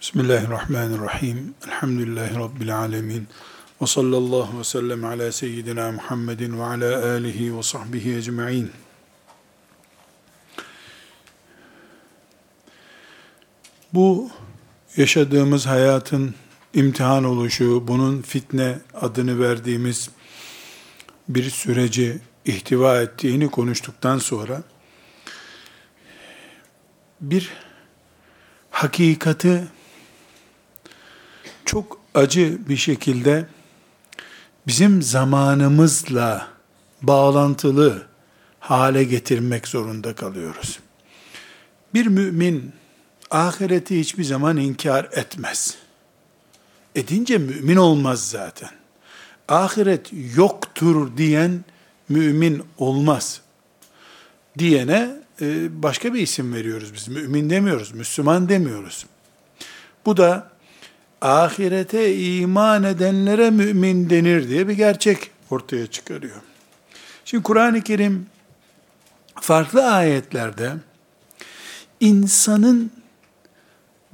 Bismillahirrahmanirrahim. 0.00 1.54
Elhamdülillahi 1.66 2.34
Rabbil 2.34 2.78
alemin. 2.78 3.28
Ve 3.82 3.86
sallallahu 3.86 4.58
ve 4.58 4.64
sellem 4.64 5.04
ala 5.04 5.32
seyyidina 5.32 5.92
Muhammedin 5.92 6.58
ve 6.58 6.62
ala 6.62 7.12
alihi 7.12 7.56
ve 7.56 7.62
sahbihi 7.62 8.16
ecma'in. 8.16 8.70
Bu 13.94 14.30
yaşadığımız 14.96 15.66
hayatın 15.66 16.34
imtihan 16.74 17.24
oluşu, 17.24 17.88
bunun 17.88 18.22
fitne 18.22 18.78
adını 18.94 19.40
verdiğimiz 19.40 20.10
bir 21.28 21.50
süreci 21.50 22.18
ihtiva 22.44 23.00
ettiğini 23.00 23.50
konuştuktan 23.50 24.18
sonra 24.18 24.62
bir 27.20 27.52
hakikati 28.70 29.68
çok 31.70 32.00
acı 32.14 32.58
bir 32.68 32.76
şekilde 32.76 33.46
bizim 34.66 35.02
zamanımızla 35.02 36.48
bağlantılı 37.02 38.06
hale 38.60 39.04
getirmek 39.04 39.68
zorunda 39.68 40.14
kalıyoruz. 40.14 40.78
Bir 41.94 42.06
mümin 42.06 42.72
ahireti 43.30 44.00
hiçbir 44.00 44.24
zaman 44.24 44.56
inkar 44.56 45.08
etmez. 45.12 45.76
Edince 46.94 47.38
mümin 47.38 47.76
olmaz 47.76 48.28
zaten. 48.28 48.70
Ahiret 49.48 50.10
yoktur 50.36 51.16
diyen 51.16 51.64
mümin 52.08 52.62
olmaz. 52.78 53.40
Diyene 54.58 55.10
e, 55.40 55.82
başka 55.82 56.14
bir 56.14 56.20
isim 56.20 56.54
veriyoruz 56.54 56.94
biz. 56.94 57.08
Mümin 57.08 57.50
demiyoruz, 57.50 57.92
Müslüman 57.92 58.48
demiyoruz. 58.48 59.06
Bu 60.06 60.16
da 60.16 60.49
ahirete 61.20 62.16
iman 62.16 62.82
edenlere 62.82 63.50
mümin 63.50 64.10
denir 64.10 64.48
diye 64.48 64.68
bir 64.68 64.72
gerçek 64.72 65.30
ortaya 65.50 65.86
çıkarıyor. 65.86 66.36
Şimdi 67.24 67.42
Kur'an-ı 67.42 67.82
Kerim 67.82 68.26
farklı 69.40 69.84
ayetlerde 69.84 70.72
insanın 72.00 72.90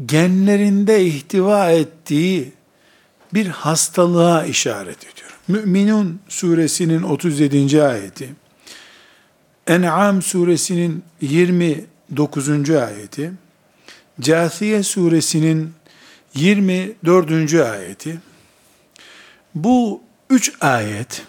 genlerinde 0.06 1.04
ihtiva 1.04 1.70
ettiği 1.70 2.52
bir 3.34 3.46
hastalığa 3.46 4.44
işaret 4.44 4.98
ediyor. 4.98 5.38
Müminun 5.48 6.20
suresinin 6.28 7.02
37. 7.02 7.82
ayeti, 7.82 8.34
En'am 9.66 10.22
suresinin 10.22 11.04
29. 11.20 12.70
ayeti, 12.70 13.32
Câthiye 14.20 14.82
suresinin 14.82 15.72
24. 16.36 17.54
ayeti, 17.54 18.20
bu 19.54 20.02
üç 20.30 20.52
ayet 20.60 21.22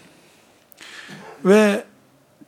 ve 1.46 1.84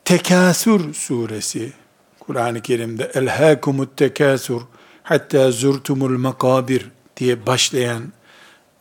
Tekasür 0.06 0.94
suresi, 0.94 1.74
Kur'an-ı 2.20 2.62
Kerim'de 2.62 3.12
Elhâkumut 3.14 3.98
tekâsür 3.98 4.62
hatta 5.04 5.52
zurtumul 5.52 6.18
makabir 6.18 6.92
diye 7.18 7.46
başlayan 7.46 8.04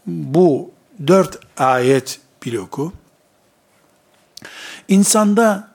bu 0.07 0.71
dört 1.07 1.39
ayet 1.57 2.21
bloku, 2.47 2.93
insanda 4.89 5.75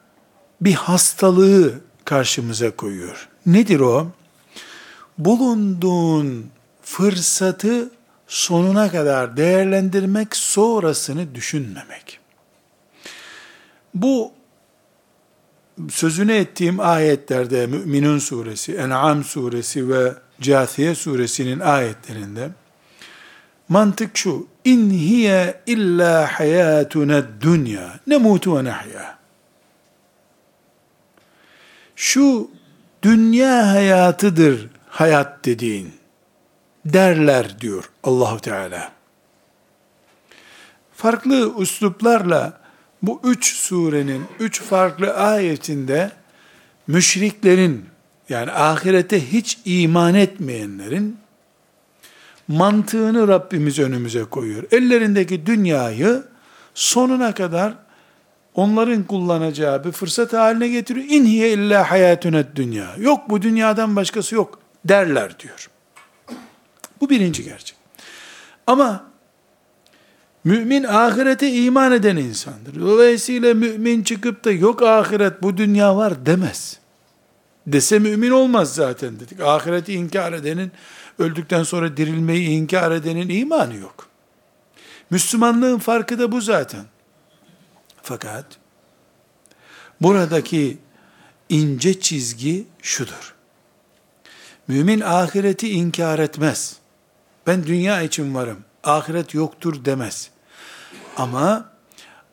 bir 0.61 0.73
hastalığı 0.73 1.81
karşımıza 2.05 2.71
koyuyor. 2.71 3.29
Nedir 3.45 3.79
o? 3.79 4.07
Bulunduğun 5.17 6.45
fırsatı 6.83 7.89
sonuna 8.27 8.91
kadar 8.91 9.37
değerlendirmek, 9.37 10.35
sonrasını 10.35 11.35
düşünmemek. 11.35 12.19
Bu 13.93 14.31
sözünü 15.89 16.33
ettiğim 16.33 16.79
ayetlerde 16.79 17.67
Müminun 17.67 18.19
suresi, 18.19 18.75
En'am 18.75 19.23
suresi 19.23 19.89
ve 19.89 20.13
Câthiye 20.41 20.95
suresinin 20.95 21.59
ayetlerinde 21.59 22.49
mantık 23.69 24.17
şu, 24.17 24.47
in 24.65 24.89
hiye 24.89 25.61
illa 25.65 26.39
hayatuna 26.39 27.23
dünya, 27.41 27.99
nemutu 28.07 28.57
ve 28.57 28.63
nahya. 28.63 29.17
Şu 31.95 32.51
dünya 33.03 33.67
hayatıdır 33.67 34.69
hayat 34.89 35.45
dediğin 35.45 36.02
derler 36.85 37.59
diyor 37.61 37.89
Allahu 38.03 38.39
Teala. 38.39 38.91
Farklı 40.95 41.53
üsluplarla 41.59 42.61
bu 43.01 43.21
üç 43.23 43.55
surenin 43.55 44.25
üç 44.39 44.61
farklı 44.61 45.13
ayetinde 45.13 46.11
müşriklerin 46.87 47.85
yani 48.29 48.51
ahirete 48.51 49.31
hiç 49.31 49.59
iman 49.65 50.15
etmeyenlerin 50.15 51.17
mantığını 52.47 53.27
Rabbimiz 53.27 53.79
önümüze 53.79 54.23
koyuyor. 54.23 54.63
Ellerindeki 54.71 55.45
dünyayı 55.45 56.23
sonuna 56.73 57.33
kadar 57.33 57.73
onların 58.55 59.03
kullanacağı 59.03 59.83
bir 59.83 59.91
fırsat 59.91 60.33
haline 60.33 60.67
getiriyor. 60.67 61.05
İnhiye 61.09 61.53
illa 61.53 61.91
hayatünet 61.91 62.55
dünya. 62.55 62.95
Yok 62.97 63.29
bu 63.29 63.41
dünyadan 63.41 63.95
başkası 63.95 64.35
yok 64.35 64.59
derler 64.85 65.39
diyor. 65.39 65.69
Bu 67.03 67.09
birinci 67.09 67.43
gerçek. 67.43 67.77
Ama 68.67 69.05
mümin 70.43 70.83
ahirete 70.83 71.51
iman 71.51 71.91
eden 71.91 72.17
insandır. 72.17 72.81
Dolayısıyla 72.81 73.53
mümin 73.53 74.03
çıkıp 74.03 74.45
da 74.45 74.51
yok 74.51 74.81
ahiret 74.83 75.41
bu 75.41 75.57
dünya 75.57 75.97
var 75.97 76.25
demez. 76.25 76.79
Dese 77.67 77.99
mümin 77.99 78.31
olmaz 78.31 78.75
zaten 78.75 79.19
dedik. 79.19 79.41
Ahireti 79.41 79.93
inkar 79.93 80.33
edenin, 80.33 80.71
öldükten 81.19 81.63
sonra 81.63 81.97
dirilmeyi 81.97 82.49
inkar 82.49 82.91
edenin 82.91 83.29
imanı 83.29 83.75
yok. 83.75 84.07
Müslümanlığın 85.09 85.79
farkı 85.79 86.19
da 86.19 86.31
bu 86.31 86.41
zaten. 86.41 86.85
Fakat 88.01 88.45
buradaki 90.01 90.77
ince 91.49 91.99
çizgi 91.99 92.67
şudur. 92.81 93.35
Mümin 94.67 95.01
ahireti 95.01 95.69
inkar 95.69 96.19
etmez. 96.19 96.82
Ben 97.47 97.63
dünya 97.63 98.01
için 98.01 98.35
varım. 98.35 98.63
Ahiret 98.83 99.33
yoktur 99.33 99.85
demez. 99.85 100.29
Ama 101.17 101.69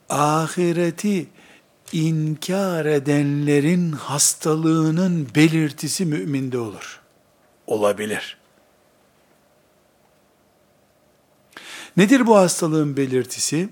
ahireti 0.09 1.28
inkar 1.93 2.87
edenlerin 2.87 3.93
hastalığının 3.93 5.28
belirtisi 5.34 6.06
müminde 6.06 6.59
olur. 6.59 7.00
Olabilir. 7.66 8.37
Nedir 11.97 12.26
bu 12.26 12.37
hastalığın 12.37 12.97
belirtisi? 12.97 13.69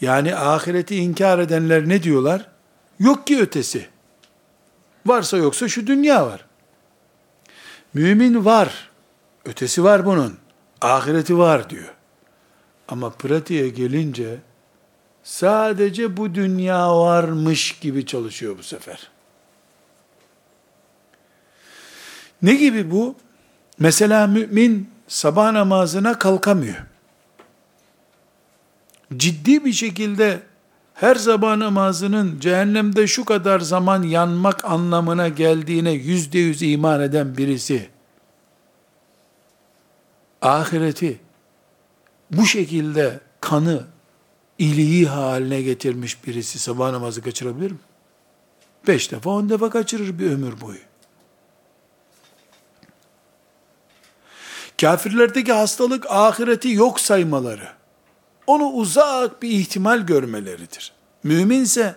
Yani 0.00 0.36
ahireti 0.36 0.96
inkar 0.96 1.38
edenler 1.38 1.88
ne 1.88 2.02
diyorlar? 2.02 2.48
Yok 2.98 3.26
ki 3.26 3.40
ötesi. 3.40 3.88
Varsa 5.06 5.36
yoksa 5.36 5.68
şu 5.68 5.86
dünya 5.86 6.26
var. 6.26 6.44
Mümin 7.94 8.44
var. 8.44 8.90
Ötesi 9.44 9.84
var 9.84 10.06
bunun. 10.06 10.36
Ahireti 10.80 11.38
var 11.38 11.70
diyor. 11.70 11.94
Ama 12.88 13.10
pratiğe 13.10 13.68
gelince 13.68 14.38
sadece 15.22 16.16
bu 16.16 16.34
dünya 16.34 16.96
varmış 16.98 17.78
gibi 17.80 18.06
çalışıyor 18.06 18.58
bu 18.58 18.62
sefer. 18.62 19.10
Ne 22.42 22.54
gibi 22.54 22.90
bu? 22.90 23.16
Mesela 23.78 24.26
mümin 24.26 24.90
sabah 25.08 25.52
namazına 25.52 26.18
kalkamıyor. 26.18 26.76
Ciddi 29.16 29.64
bir 29.64 29.72
şekilde 29.72 30.40
her 30.94 31.14
sabah 31.14 31.56
namazının 31.56 32.40
cehennemde 32.40 33.06
şu 33.06 33.24
kadar 33.24 33.60
zaman 33.60 34.02
yanmak 34.02 34.64
anlamına 34.64 35.28
geldiğine 35.28 35.90
yüzde 35.92 36.38
yüz 36.38 36.62
iman 36.62 37.00
eden 37.00 37.36
birisi, 37.36 37.88
ahireti 40.44 41.20
bu 42.30 42.46
şekilde 42.46 43.20
kanı 43.40 43.84
iliği 44.58 45.06
haline 45.08 45.62
getirmiş 45.62 46.26
birisi 46.26 46.58
sabah 46.58 46.90
namazı 46.90 47.22
kaçırabilir 47.22 47.70
mi? 47.70 47.78
Beş 48.86 49.12
defa, 49.12 49.30
on 49.30 49.48
defa 49.48 49.70
kaçırır 49.70 50.18
bir 50.18 50.30
ömür 50.30 50.60
boyu. 50.60 50.78
Kafirlerdeki 54.80 55.52
hastalık 55.52 56.06
ahireti 56.10 56.70
yok 56.70 57.00
saymaları, 57.00 57.68
onu 58.46 58.66
uzak 58.66 59.42
bir 59.42 59.50
ihtimal 59.50 60.00
görmeleridir. 60.00 60.92
Müminse 61.22 61.94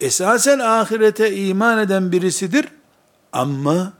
esasen 0.00 0.58
ahirete 0.58 1.36
iman 1.36 1.78
eden 1.78 2.12
birisidir 2.12 2.68
ama 3.32 3.92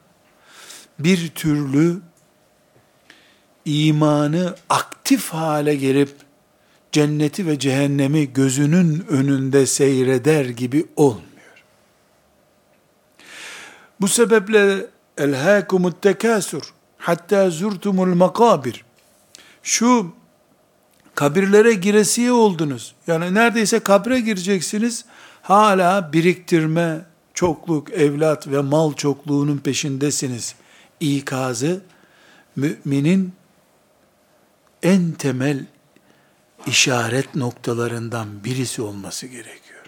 bir 0.98 1.28
türlü 1.28 2.00
imanı 3.64 4.54
aktif 4.68 5.28
hale 5.28 5.74
gelip 5.74 6.10
cenneti 6.92 7.46
ve 7.46 7.58
cehennemi 7.58 8.32
gözünün 8.32 9.06
önünde 9.08 9.66
seyreder 9.66 10.44
gibi 10.44 10.86
olmuyor. 10.96 11.24
Bu 14.00 14.08
sebeple 14.08 14.86
elhâkumut 15.18 16.02
tekâsur 16.02 16.62
hatta 16.98 17.50
zurtumul 17.50 18.14
makabir. 18.14 18.84
Şu 19.62 20.12
kabirlere 21.14 21.72
giresiye 21.72 22.32
oldunuz. 22.32 22.94
Yani 23.06 23.34
neredeyse 23.34 23.78
kabre 23.78 24.20
gireceksiniz. 24.20 25.04
Hala 25.42 26.12
biriktirme, 26.12 27.00
çokluk, 27.34 27.92
evlat 27.92 28.48
ve 28.48 28.60
mal 28.60 28.92
çokluğunun 28.92 29.58
peşindesiniz. 29.58 30.54
İkazı 31.00 31.80
müminin 32.56 33.32
en 34.84 35.12
temel 35.12 35.64
işaret 36.66 37.34
noktalarından 37.34 38.44
birisi 38.44 38.82
olması 38.82 39.26
gerekiyor. 39.26 39.84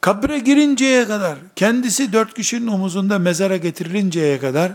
Kabre 0.00 0.38
girinceye 0.38 1.06
kadar, 1.06 1.38
kendisi 1.56 2.12
dört 2.12 2.34
kişinin 2.34 2.66
omuzunda 2.66 3.18
mezara 3.18 3.56
getirilinceye 3.56 4.40
kadar 4.40 4.72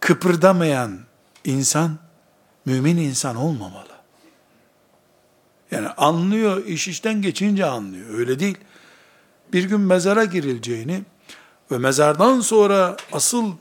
kıpırdamayan 0.00 0.98
insan, 1.44 1.98
mümin 2.64 2.96
insan 2.96 3.36
olmamalı. 3.36 3.90
Yani 5.70 5.88
anlıyor, 5.88 6.66
iş 6.66 6.88
işten 6.88 7.22
geçince 7.22 7.64
anlıyor. 7.64 8.18
Öyle 8.18 8.40
değil. 8.40 8.58
Bir 9.52 9.64
gün 9.64 9.80
mezara 9.80 10.24
girileceğini 10.24 11.02
ve 11.70 11.78
mezardan 11.78 12.40
sonra 12.40 12.96
asıl 13.12 13.52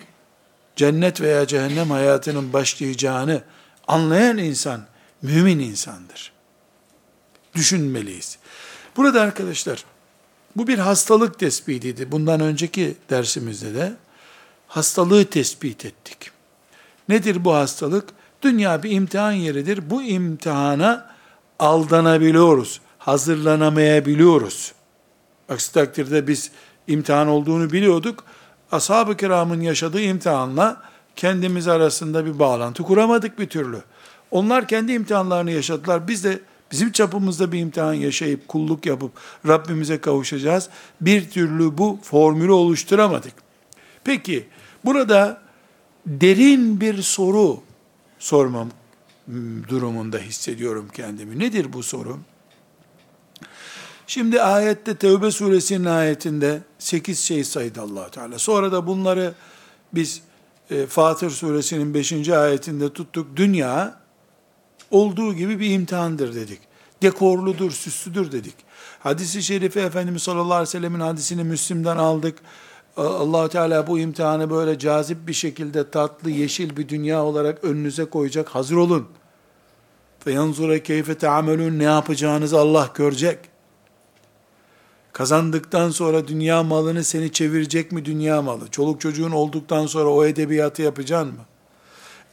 cennet 0.75 1.21
veya 1.21 1.47
cehennem 1.47 1.91
hayatının 1.91 2.53
başlayacağını 2.53 3.41
anlayan 3.87 4.37
insan, 4.37 4.81
mümin 5.21 5.59
insandır. 5.59 6.31
Düşünmeliyiz. 7.55 8.37
Burada 8.97 9.21
arkadaşlar, 9.21 9.85
bu 10.55 10.67
bir 10.67 10.79
hastalık 10.79 11.39
tespitiydi. 11.39 12.11
Bundan 12.11 12.39
önceki 12.39 12.95
dersimizde 13.09 13.73
de 13.73 13.93
hastalığı 14.67 15.25
tespit 15.25 15.85
ettik. 15.85 16.31
Nedir 17.09 17.45
bu 17.45 17.53
hastalık? 17.53 18.09
Dünya 18.41 18.83
bir 18.83 18.91
imtihan 18.91 19.31
yeridir. 19.31 19.89
Bu 19.89 20.03
imtihana 20.03 21.15
aldanabiliyoruz. 21.59 22.81
Hazırlanamayabiliyoruz. 22.97 24.73
Aksi 25.49 25.73
takdirde 25.73 26.27
biz 26.27 26.51
imtihan 26.87 27.27
olduğunu 27.27 27.71
biliyorduk. 27.71 28.23
Ashab-ı 28.71 29.17
kiramın 29.17 29.61
yaşadığı 29.61 30.01
imtihanla 30.01 30.81
kendimiz 31.15 31.67
arasında 31.67 32.25
bir 32.25 32.39
bağlantı 32.39 32.83
kuramadık 32.83 33.39
bir 33.39 33.49
türlü. 33.49 33.81
Onlar 34.31 34.67
kendi 34.67 34.91
imtihanlarını 34.91 35.51
yaşadılar. 35.51 36.07
Biz 36.07 36.23
de 36.23 36.39
bizim 36.71 36.91
çapımızda 36.91 37.51
bir 37.51 37.59
imtihan 37.59 37.93
yaşayıp 37.93 38.47
kulluk 38.47 38.85
yapıp 38.85 39.11
Rabbimize 39.47 40.01
kavuşacağız. 40.01 40.69
Bir 41.01 41.29
türlü 41.29 41.77
bu 41.77 41.99
formülü 42.03 42.51
oluşturamadık. 42.51 43.33
Peki 44.03 44.47
burada 44.85 45.41
derin 46.05 46.81
bir 46.81 47.01
soru 47.01 47.59
sormam 48.19 48.69
durumunda 49.67 50.17
hissediyorum 50.17 50.87
kendimi. 50.93 51.39
Nedir 51.39 51.73
bu 51.73 51.83
soru? 51.83 52.17
Şimdi 54.09 54.41
ayette 54.41 54.95
Tevbe 54.95 55.31
suresinin 55.31 55.85
ayetinde 55.85 56.61
8 56.79 57.19
şey 57.19 57.43
saydı 57.43 57.81
allah 57.81 58.09
Teala. 58.09 58.39
Sonra 58.39 58.71
da 58.71 58.87
bunları 58.87 59.33
biz 59.93 60.21
e, 60.71 60.85
Fatır 60.85 61.29
suresinin 61.29 61.93
5. 61.93 62.29
ayetinde 62.29 62.93
tuttuk. 62.93 63.27
Dünya 63.35 63.99
olduğu 64.91 65.33
gibi 65.33 65.59
bir 65.59 65.71
imtihandır 65.71 66.35
dedik. 66.35 66.59
Dekorludur, 67.01 67.71
süslüdür 67.71 68.31
dedik. 68.31 68.55
Hadisi 68.99 69.43
şerifi 69.43 69.79
Efendimiz 69.79 70.23
sallallahu 70.23 70.53
aleyhi 70.53 70.67
ve 70.67 70.71
sellemin 70.71 70.99
hadisini 70.99 71.43
Müslim'den 71.43 71.97
aldık. 71.97 72.37
allah 72.97 73.49
Teala 73.49 73.87
bu 73.87 73.99
imtihanı 73.99 74.49
böyle 74.49 74.79
cazip 74.79 75.27
bir 75.27 75.33
şekilde 75.33 75.91
tatlı, 75.91 76.29
yeşil 76.29 76.77
bir 76.77 76.89
dünya 76.89 77.23
olarak 77.23 77.63
önünüze 77.63 78.05
koyacak. 78.05 78.49
Hazır 78.49 78.75
olun. 78.75 79.07
Yanzura 80.25 80.83
keyfe 80.83 81.17
teamelun 81.17 81.79
ne 81.79 81.83
yapacağınızı 81.83 82.59
Allah 82.59 82.89
görecek. 82.95 83.58
Kazandıktan 85.19 85.89
sonra 85.89 86.27
dünya 86.27 86.63
malını 86.63 87.03
seni 87.03 87.31
çevirecek 87.31 87.91
mi 87.91 88.05
dünya 88.05 88.41
malı? 88.41 88.71
Çoluk 88.71 89.01
çocuğun 89.01 89.31
olduktan 89.31 89.85
sonra 89.85 90.09
o 90.09 90.25
edebiyatı 90.25 90.81
yapacaksın 90.81 91.27
mı? 91.33 91.45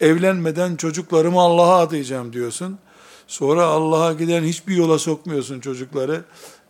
Evlenmeden 0.01 0.77
çocuklarımı 0.77 1.41
Allah'a 1.41 1.79
adayacağım 1.79 2.33
diyorsun. 2.33 2.79
Sonra 3.27 3.65
Allah'a 3.65 4.13
giden 4.13 4.45
hiçbir 4.45 4.77
yola 4.77 4.99
sokmuyorsun 4.99 5.61
çocukları. 5.61 6.25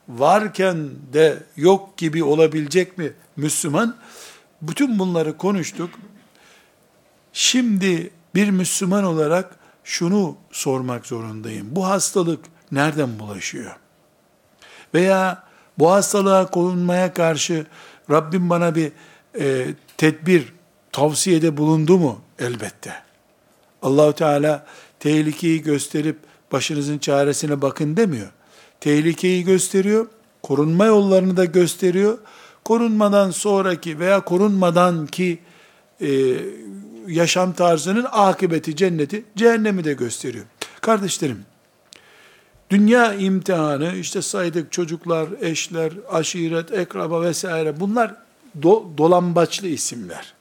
Varken 0.08 0.90
de 1.12 1.42
yok 1.56 1.96
gibi 1.96 2.24
olabilecek 2.24 2.98
mi 2.98 3.12
Müslüman? 3.36 3.96
Bütün 4.62 4.98
bunları 4.98 5.36
konuştuk. 5.36 5.90
Şimdi 7.32 8.10
bir 8.34 8.50
Müslüman 8.50 9.04
olarak 9.04 9.56
şunu 9.84 10.36
sormak 10.52 11.06
zorundayım. 11.06 11.66
Bu 11.70 11.86
hastalık 11.86 12.44
nereden 12.72 13.18
bulaşıyor? 13.18 13.76
Veya 14.94 15.45
bu 15.78 15.90
hastalığa 15.90 16.46
korunmaya 16.46 17.14
karşı 17.14 17.66
Rabbim 18.10 18.50
bana 18.50 18.74
bir 18.74 18.92
e, 19.40 19.66
tedbir, 19.96 20.52
tavsiyede 20.92 21.56
bulundu 21.56 21.98
mu? 21.98 22.20
Elbette. 22.38 22.94
Allahu 23.82 24.12
Teala 24.12 24.66
tehlikeyi 25.00 25.62
gösterip 25.62 26.16
başınızın 26.52 26.98
çaresine 26.98 27.62
bakın 27.62 27.96
demiyor. 27.96 28.28
Tehlikeyi 28.80 29.44
gösteriyor, 29.44 30.06
korunma 30.42 30.86
yollarını 30.86 31.36
da 31.36 31.44
gösteriyor. 31.44 32.18
Korunmadan 32.64 33.30
sonraki 33.30 33.98
veya 33.98 34.20
korunmadan 34.20 35.06
ki 35.06 35.38
e, 36.00 36.08
yaşam 37.06 37.52
tarzının 37.52 38.06
akıbeti 38.12 38.76
cenneti, 38.76 39.24
cehennemi 39.36 39.84
de 39.84 39.92
gösteriyor. 39.92 40.44
Kardeşlerim, 40.80 41.44
Dünya 42.70 43.14
imtihanı, 43.14 43.96
işte 43.96 44.22
saydık 44.22 44.72
çocuklar, 44.72 45.28
eşler, 45.40 45.92
aşiret, 46.10 46.72
ekraba 46.72 47.22
vesaire 47.22 47.80
bunlar 47.80 48.14
do, 48.62 48.84
dolambaçlı 48.98 49.68
isimler. 49.68 50.34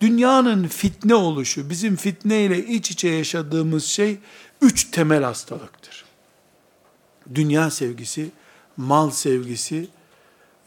Dünyanın 0.00 0.68
fitne 0.68 1.14
oluşu, 1.14 1.70
bizim 1.70 1.96
fitne 1.96 2.44
ile 2.44 2.66
iç 2.66 2.90
içe 2.90 3.08
yaşadığımız 3.08 3.84
şey 3.84 4.18
üç 4.60 4.90
temel 4.90 5.22
hastalıktır. 5.22 6.04
Dünya 7.34 7.70
sevgisi, 7.70 8.30
mal 8.76 9.10
sevgisi 9.10 9.88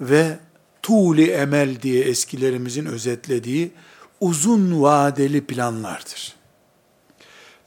ve 0.01 0.39
tuğli 0.81 1.31
emel 1.31 1.81
diye 1.81 2.03
eskilerimizin 2.03 2.85
özetlediği 2.85 3.71
uzun 4.19 4.81
vadeli 4.81 5.45
planlardır. 5.45 6.35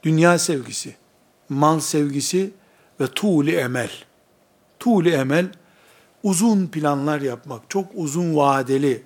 Dünya 0.02 0.38
sevgisi, 0.38 0.96
mal 1.48 1.80
sevgisi 1.80 2.50
ve 3.00 3.06
tuğli 3.06 3.56
emel. 3.56 3.90
Tuğli 4.78 5.10
emel, 5.10 5.46
uzun 6.22 6.66
planlar 6.66 7.20
yapmak, 7.20 7.70
çok 7.70 7.86
uzun 7.94 8.36
vadeli 8.36 9.02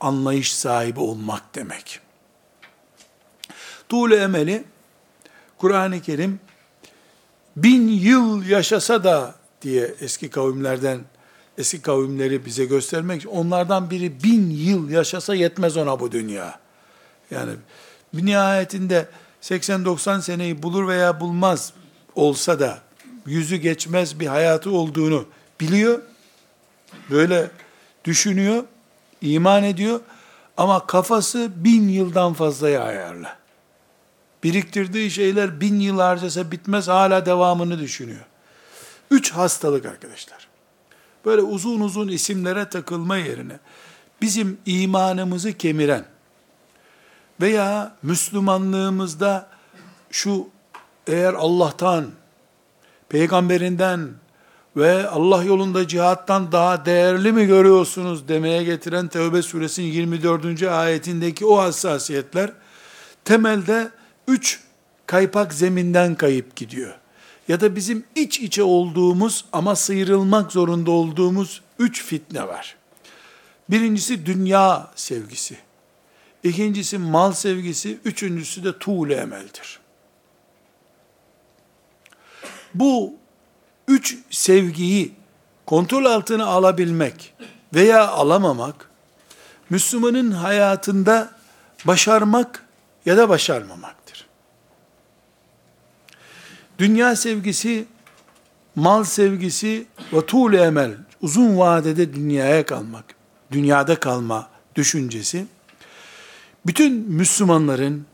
anlayış 0.00 0.54
sahibi 0.54 1.00
olmak 1.00 1.54
demek. 1.54 2.00
Tuğli 3.88 4.14
emeli, 4.14 4.64
Kur'an-ı 5.58 6.00
Kerim, 6.00 6.40
bin 7.56 7.88
yıl 7.88 8.46
yaşasa 8.46 9.04
da 9.04 9.34
diye 9.62 9.94
eski 10.00 10.30
kavimlerden, 10.30 11.00
eski 11.58 11.82
kavimleri 11.82 12.44
bize 12.46 12.64
göstermek 12.64 13.26
onlardan 13.30 13.90
biri 13.90 14.22
bin 14.22 14.50
yıl 14.50 14.90
yaşasa 14.90 15.34
yetmez 15.34 15.76
ona 15.76 16.00
bu 16.00 16.12
dünya. 16.12 16.58
Yani 17.30 17.52
bir 18.14 18.26
nihayetinde 18.26 19.08
80-90 19.42 20.22
seneyi 20.22 20.62
bulur 20.62 20.88
veya 20.88 21.20
bulmaz 21.20 21.72
olsa 22.14 22.60
da, 22.60 22.85
yüzü 23.26 23.56
geçmez 23.56 24.20
bir 24.20 24.26
hayatı 24.26 24.70
olduğunu 24.70 25.24
biliyor. 25.60 26.02
Böyle 27.10 27.50
düşünüyor, 28.04 28.64
iman 29.20 29.64
ediyor 29.64 30.00
ama 30.56 30.86
kafası 30.86 31.50
bin 31.56 31.88
yıldan 31.88 32.32
fazlaya 32.32 32.82
ayarla. 32.82 33.36
Biriktirdiği 34.44 35.10
şeyler 35.10 35.60
bin 35.60 35.80
yıl 35.80 35.98
harcasa 35.98 36.50
bitmez 36.50 36.88
hala 36.88 37.26
devamını 37.26 37.78
düşünüyor. 37.78 38.24
Üç 39.10 39.32
hastalık 39.32 39.86
arkadaşlar. 39.86 40.48
Böyle 41.24 41.42
uzun 41.42 41.80
uzun 41.80 42.08
isimlere 42.08 42.68
takılma 42.68 43.16
yerine 43.16 43.58
bizim 44.22 44.58
imanımızı 44.66 45.52
kemiren 45.52 46.04
veya 47.40 47.96
Müslümanlığımızda 48.02 49.48
şu 50.10 50.48
eğer 51.06 51.34
Allah'tan 51.34 52.06
peygamberinden 53.08 54.10
ve 54.76 55.08
Allah 55.08 55.44
yolunda 55.44 55.88
cihattan 55.88 56.52
daha 56.52 56.86
değerli 56.86 57.32
mi 57.32 57.46
görüyorsunuz 57.46 58.28
demeye 58.28 58.64
getiren 58.64 59.08
Tevbe 59.08 59.42
suresinin 59.42 59.86
24. 59.86 60.62
ayetindeki 60.62 61.46
o 61.46 61.58
hassasiyetler 61.58 62.52
temelde 63.24 63.90
üç 64.28 64.60
kaypak 65.06 65.54
zeminden 65.54 66.14
kayıp 66.14 66.56
gidiyor. 66.56 66.94
Ya 67.48 67.60
da 67.60 67.76
bizim 67.76 68.04
iç 68.14 68.40
içe 68.40 68.62
olduğumuz 68.62 69.44
ama 69.52 69.76
sıyrılmak 69.76 70.52
zorunda 70.52 70.90
olduğumuz 70.90 71.62
üç 71.78 72.04
fitne 72.04 72.48
var. 72.48 72.76
Birincisi 73.70 74.26
dünya 74.26 74.90
sevgisi. 74.94 75.56
İkincisi 76.44 76.98
mal 76.98 77.32
sevgisi. 77.32 77.98
Üçüncüsü 78.04 78.64
de 78.64 78.78
tuğle 78.78 79.14
emeldir. 79.14 79.80
Bu 82.78 83.14
üç 83.88 84.18
sevgiyi 84.30 85.12
kontrol 85.66 86.04
altına 86.04 86.46
alabilmek 86.46 87.34
veya 87.74 88.08
alamamak, 88.08 88.90
Müslümanın 89.70 90.30
hayatında 90.30 91.30
başarmak 91.84 92.66
ya 93.06 93.16
da 93.16 93.28
başarmamaktır. 93.28 94.26
Dünya 96.78 97.16
sevgisi, 97.16 97.84
mal 98.74 99.04
sevgisi 99.04 99.86
ve 100.12 100.26
tuğle 100.26 100.62
emel, 100.62 100.96
uzun 101.22 101.58
vadede 101.58 102.14
dünyaya 102.14 102.66
kalmak, 102.66 103.04
dünyada 103.50 104.00
kalma 104.00 104.48
düşüncesi, 104.74 105.46
bütün 106.66 106.92
Müslümanların 106.92 108.06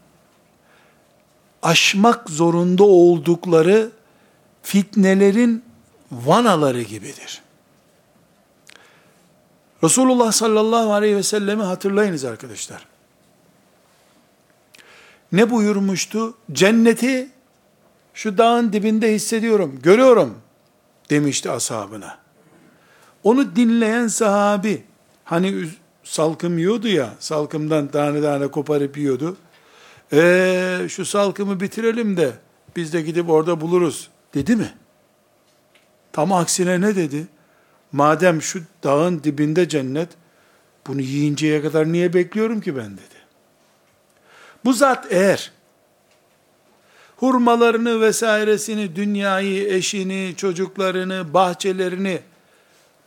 aşmak 1.63 2.31
zorunda 2.31 2.85
oldukları 2.85 3.91
fitnelerin 4.63 5.65
vanaları 6.13 6.83
gibidir. 6.83 7.43
Resulullah 9.85 10.33
sallallahu 10.33 10.93
aleyhi 10.93 11.17
ve 11.17 11.23
sellemi 11.23 11.63
hatırlayınız 11.63 12.25
arkadaşlar. 12.25 12.87
Ne 15.33 15.51
buyurmuştu? 15.51 16.35
Cenneti 16.53 17.29
şu 18.15 18.39
dağın 18.39 18.73
dibinde 18.73 19.15
hissediyorum, 19.15 19.79
görüyorum 19.83 20.39
demişti 21.11 21.51
ashabına. 21.51 22.19
Onu 23.25 23.57
dinleyen 23.57 24.07
sahabi, 24.07 24.85
hani 25.25 25.69
salkım 26.05 26.59
yiyordu 26.59 26.89
ya, 26.89 27.15
salkımdan 27.19 27.89
tane 27.89 28.23
tane 28.23 28.49
koparıp 28.49 28.99
yiyordu. 28.99 29.37
Ee, 30.13 30.87
şu 30.89 31.05
salkımı 31.05 31.61
bitirelim 31.61 32.17
de 32.17 32.33
biz 32.77 32.93
de 32.93 33.03
gidip 33.03 33.31
orada 33.31 33.61
buluruz 33.61 34.11
dedi 34.35 34.57
mi? 34.57 34.75
Tam 36.13 36.33
aksine 36.33 36.81
ne 36.81 36.97
dedi? 36.97 37.27
Madem 37.93 38.43
şu 38.43 38.63
dağın 38.83 39.25
dibinde 39.25 39.69
cennet, 39.69 40.09
bunu 40.87 41.01
yiyinceye 41.01 41.63
kadar 41.63 41.93
niye 41.93 42.13
bekliyorum 42.13 42.61
ki 42.61 42.77
ben 42.77 42.93
dedi. 42.93 43.23
Bu 44.65 44.73
zat 44.73 45.07
eğer 45.11 45.53
hurmalarını 47.17 48.01
vesairesini, 48.01 48.97
dünyayı, 48.97 49.75
eşini, 49.75 50.35
çocuklarını, 50.37 51.35
bahçelerini 51.35 52.21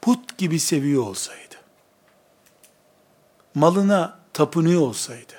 put 0.01 0.37
gibi 0.37 0.59
seviyor 0.59 1.03
olsaydı, 1.03 1.55
malına 3.55 4.19
tapınıyor 4.33 4.81
olsaydı, 4.81 5.33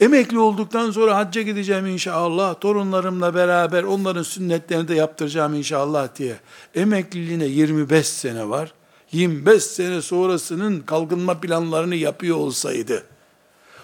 emekli 0.00 0.38
olduktan 0.38 0.90
sonra 0.90 1.16
hacca 1.16 1.42
gideceğim 1.42 1.86
inşallah, 1.86 2.60
torunlarımla 2.60 3.34
beraber 3.34 3.82
onların 3.82 4.22
sünnetlerini 4.22 4.88
de 4.88 4.94
yaptıracağım 4.94 5.54
inşallah 5.54 6.08
diye, 6.16 6.36
emekliliğine 6.74 7.46
25 7.46 8.08
sene 8.08 8.48
var, 8.48 8.72
25 9.12 9.62
sene 9.62 10.02
sonrasının 10.02 10.80
kalkınma 10.80 11.40
planlarını 11.40 11.94
yapıyor 11.94 12.36
olsaydı, 12.36 13.04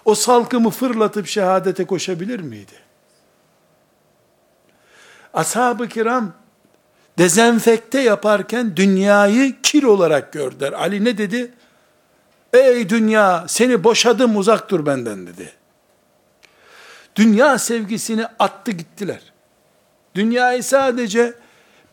o 0.04 0.14
salkımı 0.14 0.70
fırlatıp 0.70 1.26
şehadete 1.26 1.84
koşabilir 1.84 2.40
miydi? 2.40 2.72
Ashab-ı 5.34 5.88
kiram 5.88 6.32
dezenfekte 7.18 8.00
yaparken 8.00 8.76
dünyayı 8.76 9.62
kir 9.62 9.82
olarak 9.82 10.32
gördüler. 10.32 10.72
Ali 10.72 11.04
ne 11.04 11.18
dedi? 11.18 11.52
Ey 12.52 12.88
dünya 12.88 13.44
seni 13.48 13.84
boşadım 13.84 14.36
uzak 14.36 14.70
dur 14.70 14.86
benden 14.86 15.26
dedi. 15.26 15.52
Dünya 17.16 17.58
sevgisini 17.58 18.26
attı 18.26 18.70
gittiler. 18.70 19.20
Dünyayı 20.14 20.62
sadece 20.62 21.34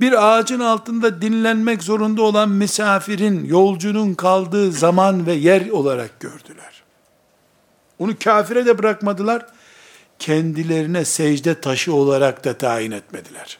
bir 0.01 0.27
ağacın 0.27 0.59
altında 0.59 1.21
dinlenmek 1.21 1.83
zorunda 1.83 2.21
olan 2.21 2.49
misafirin, 2.49 3.45
yolcunun 3.45 4.13
kaldığı 4.13 4.71
zaman 4.71 5.25
ve 5.25 5.33
yer 5.33 5.69
olarak 5.69 6.19
gördüler. 6.19 6.83
Onu 7.99 8.19
kafire 8.23 8.65
de 8.65 8.77
bırakmadılar, 8.77 9.45
kendilerine 10.19 11.05
secde 11.05 11.61
taşı 11.61 11.93
olarak 11.93 12.45
da 12.45 12.57
tayin 12.57 12.91
etmediler. 12.91 13.57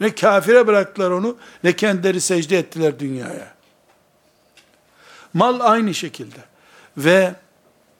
Ne 0.00 0.14
kafire 0.14 0.66
bıraktılar 0.66 1.10
onu, 1.10 1.36
ne 1.64 1.76
kendileri 1.76 2.20
secde 2.20 2.58
ettiler 2.58 2.98
dünyaya. 2.98 3.54
Mal 5.34 5.60
aynı 5.60 5.94
şekilde. 5.94 6.38
Ve 6.96 7.34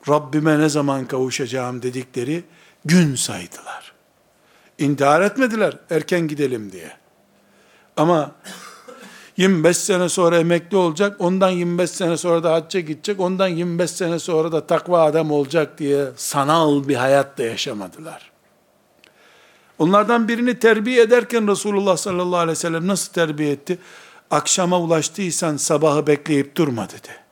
Rabbime 0.08 0.58
ne 0.58 0.68
zaman 0.68 1.06
kavuşacağım 1.06 1.82
dedikleri 1.82 2.44
gün 2.84 3.14
saydılar. 3.14 3.92
İntihar 4.78 5.20
etmediler 5.20 5.78
erken 5.90 6.28
gidelim 6.28 6.72
diye. 6.72 6.92
Ama 7.96 8.32
25 9.36 9.76
sene 9.76 10.08
sonra 10.08 10.38
emekli 10.38 10.76
olacak, 10.76 11.16
ondan 11.18 11.50
25 11.50 11.90
sene 11.90 12.16
sonra 12.16 12.42
da 12.42 12.52
hacca 12.52 12.80
gidecek, 12.80 13.20
ondan 13.20 13.48
25 13.48 13.90
sene 13.90 14.18
sonra 14.18 14.52
da 14.52 14.66
takva 14.66 15.04
adam 15.04 15.30
olacak 15.30 15.78
diye 15.78 16.06
sanal 16.16 16.88
bir 16.88 16.94
hayat 16.94 17.38
da 17.38 17.42
yaşamadılar. 17.42 18.30
Onlardan 19.78 20.28
birini 20.28 20.58
terbiye 20.58 21.02
ederken 21.02 21.48
Resulullah 21.48 21.96
sallallahu 21.96 22.40
aleyhi 22.40 22.58
ve 22.58 22.60
sellem 22.60 22.86
nasıl 22.86 23.12
terbiye 23.12 23.50
etti? 23.50 23.78
Akşama 24.30 24.80
ulaştıysan 24.80 25.56
sabahı 25.56 26.06
bekleyip 26.06 26.56
durma 26.56 26.88
dedi. 26.88 27.25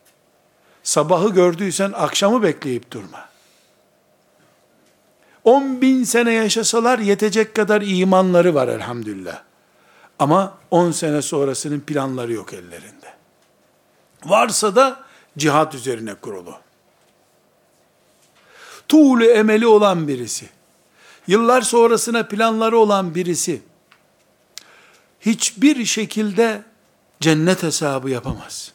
Sabahı 0.84 1.28
gördüysen 1.28 1.92
akşamı 1.94 2.42
bekleyip 2.42 2.90
durma. 2.90 3.28
10 5.44 5.80
bin 5.80 6.04
sene 6.04 6.32
yaşasalar 6.32 6.98
yetecek 6.98 7.54
kadar 7.54 7.82
imanları 7.82 8.54
var 8.54 8.68
elhamdülillah. 8.68 9.42
Ama 10.18 10.58
10 10.70 10.90
sene 10.90 11.22
sonrasının 11.22 11.80
planları 11.80 12.32
yok 12.32 12.52
ellerinde. 12.52 13.14
Varsa 14.24 14.76
da 14.76 15.04
cihat 15.38 15.74
üzerine 15.74 16.14
kurulu. 16.14 16.54
Tuğlu 18.88 19.24
emeli 19.24 19.66
olan 19.66 20.08
birisi, 20.08 20.48
yıllar 21.26 21.62
sonrasına 21.62 22.26
planları 22.28 22.78
olan 22.78 23.14
birisi, 23.14 23.62
hiçbir 25.20 25.84
şekilde 25.84 26.62
cennet 27.20 27.62
hesabı 27.62 28.10
yapamaz. 28.10 28.73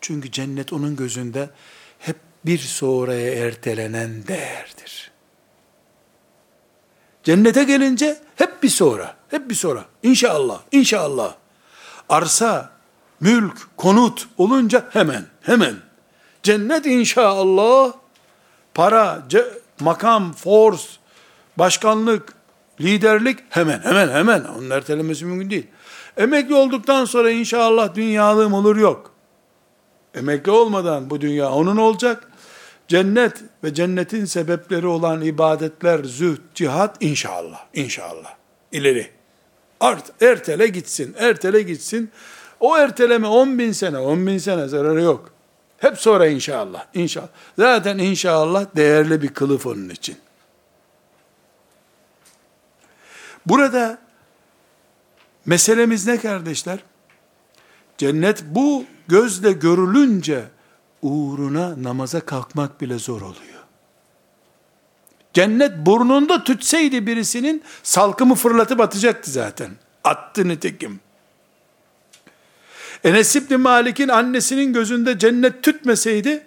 Çünkü 0.00 0.30
cennet 0.30 0.72
onun 0.72 0.96
gözünde 0.96 1.50
hep 1.98 2.16
bir 2.44 2.58
sonraya 2.58 3.34
ertelenen 3.34 4.26
değerdir. 4.26 5.10
Cennete 7.24 7.64
gelince 7.64 8.18
hep 8.36 8.62
bir 8.62 8.68
sonra, 8.68 9.16
hep 9.28 9.50
bir 9.50 9.54
sonra. 9.54 9.84
İnşallah, 10.02 10.60
inşallah. 10.72 11.34
Arsa, 12.08 12.70
mülk, 13.20 13.76
konut 13.76 14.28
olunca 14.38 14.88
hemen, 14.92 15.26
hemen. 15.42 15.74
Cennet 16.42 16.86
inşallah, 16.86 17.92
para, 18.74 19.22
makam, 19.80 20.32
force, 20.32 20.84
başkanlık, 21.58 22.32
liderlik 22.80 23.38
hemen, 23.50 23.80
hemen, 23.80 24.08
hemen. 24.08 24.44
Onun 24.44 24.70
ertelemesi 24.70 25.24
mümkün 25.24 25.50
değil. 25.50 25.66
Emekli 26.16 26.54
olduktan 26.54 27.04
sonra 27.04 27.30
inşallah 27.30 27.94
dünyalığım 27.94 28.52
olur 28.52 28.76
yok. 28.76 29.14
Emekli 30.14 30.50
olmadan 30.50 31.10
bu 31.10 31.20
dünya 31.20 31.50
onun 31.50 31.76
olacak. 31.76 32.26
Cennet 32.88 33.42
ve 33.64 33.74
cennetin 33.74 34.24
sebepleri 34.24 34.86
olan 34.86 35.22
ibadetler, 35.22 36.04
zühd, 36.04 36.38
cihat 36.54 36.96
inşallah, 37.02 37.66
inşallah. 37.74 38.34
ileri. 38.72 39.10
Art, 39.80 40.22
ertele 40.22 40.66
gitsin, 40.66 41.14
ertele 41.18 41.62
gitsin. 41.62 42.10
O 42.60 42.76
erteleme 42.78 43.26
10 43.26 43.58
bin 43.58 43.72
sene, 43.72 43.98
10 43.98 44.26
bin 44.26 44.38
sene 44.38 44.68
zararı 44.68 45.02
yok. 45.02 45.30
Hep 45.78 45.98
sonra 45.98 46.26
inşallah, 46.26 46.86
inşallah. 46.94 47.28
Zaten 47.58 47.98
inşallah 47.98 48.66
değerli 48.76 49.22
bir 49.22 49.28
kılıf 49.28 49.66
onun 49.66 49.88
için. 49.88 50.16
Burada 53.46 53.98
meselemiz 55.46 56.06
ne 56.06 56.18
kardeşler? 56.20 56.78
Cennet 58.00 58.44
bu 58.46 58.84
gözle 59.08 59.52
görülünce 59.52 60.44
uğruna 61.02 61.82
namaza 61.82 62.20
kalkmak 62.20 62.80
bile 62.80 62.98
zor 62.98 63.20
oluyor. 63.20 63.64
Cennet 65.32 65.72
burnunda 65.86 66.44
tütseydi 66.44 67.06
birisinin 67.06 67.62
salkımı 67.82 68.34
fırlatıp 68.34 68.80
atacaktı 68.80 69.30
zaten. 69.30 69.70
Attı 70.04 70.48
nitekim. 70.48 71.00
Enes 73.04 73.36
İbni 73.36 73.56
Malik'in 73.56 74.08
annesinin 74.08 74.72
gözünde 74.72 75.18
cennet 75.18 75.62
tütmeseydi 75.62 76.46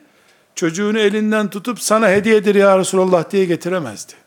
çocuğunu 0.55 1.00
elinden 1.00 1.50
tutup 1.50 1.81
sana 1.81 2.10
hediyedir 2.10 2.55
ya 2.55 2.77
Resulallah 2.77 3.31
diye 3.31 3.45
getiremezdi. 3.45 4.23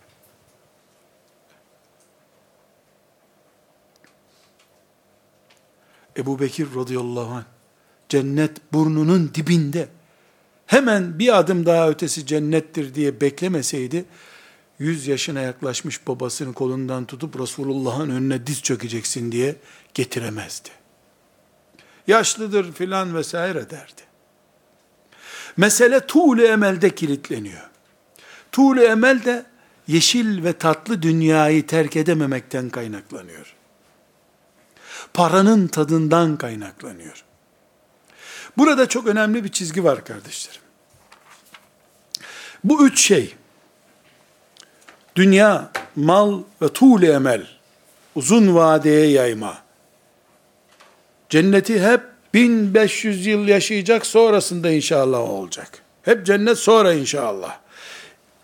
Ebu 6.16 6.40
Bekir 6.40 6.68
radıyallahu 6.75 7.35
anh, 7.35 7.44
cennet 8.08 8.73
burnunun 8.73 9.30
dibinde, 9.35 9.88
hemen 10.66 11.18
bir 11.18 11.38
adım 11.38 11.66
daha 11.66 11.88
ötesi 11.88 12.26
cennettir 12.26 12.94
diye 12.94 13.20
beklemeseydi, 13.20 14.04
100 14.78 15.06
yaşına 15.06 15.40
yaklaşmış 15.40 16.06
babasını 16.06 16.54
kolundan 16.54 17.04
tutup 17.04 17.40
Resulullah'ın 17.40 18.11
önüne 18.11 18.46
diz 18.46 18.62
çökeceksin 18.62 19.32
diye 19.32 19.56
getiremezdi. 19.94 20.68
Yaşlıdır 22.06 22.73
filan 22.73 23.14
vesaire 23.14 23.70
derdi. 23.70 24.02
Mesele 25.56 26.06
tuğlu 26.06 26.42
emelde 26.42 26.94
kilitleniyor. 26.94 27.70
Tuğlu 28.52 28.80
emel 28.80 29.25
de 29.25 29.46
yeşil 29.88 30.44
ve 30.44 30.52
tatlı 30.52 31.02
dünyayı 31.02 31.66
terk 31.66 31.96
edememekten 31.96 32.70
kaynaklanıyor. 32.70 33.54
Paranın 35.16 35.66
tadından 35.66 36.37
kaynaklanıyor. 36.37 37.25
Burada 38.58 38.88
çok 38.88 39.06
önemli 39.06 39.44
bir 39.44 39.49
çizgi 39.49 39.85
var 39.85 40.04
kardeşlerim. 40.04 40.61
Bu 42.64 42.87
üç 42.87 43.00
şey, 43.00 43.35
dünya, 45.16 45.70
mal 45.96 46.42
ve 46.62 46.68
tuğle 46.68 47.12
emel, 47.12 47.46
uzun 48.14 48.54
vadeye 48.54 49.11
yayma, 49.11 49.58
cenneti 51.28 51.82
hep 51.82 52.00
1500 52.35 53.26
yıl 53.26 53.49
yaşayacak 53.49 54.06
sonrasında 54.06 54.70
inşallah 54.70 55.20
olacak. 55.20 55.82
Hep 56.02 56.26
cennet 56.26 56.58
sonra 56.58 56.92
inşallah. 56.94 57.58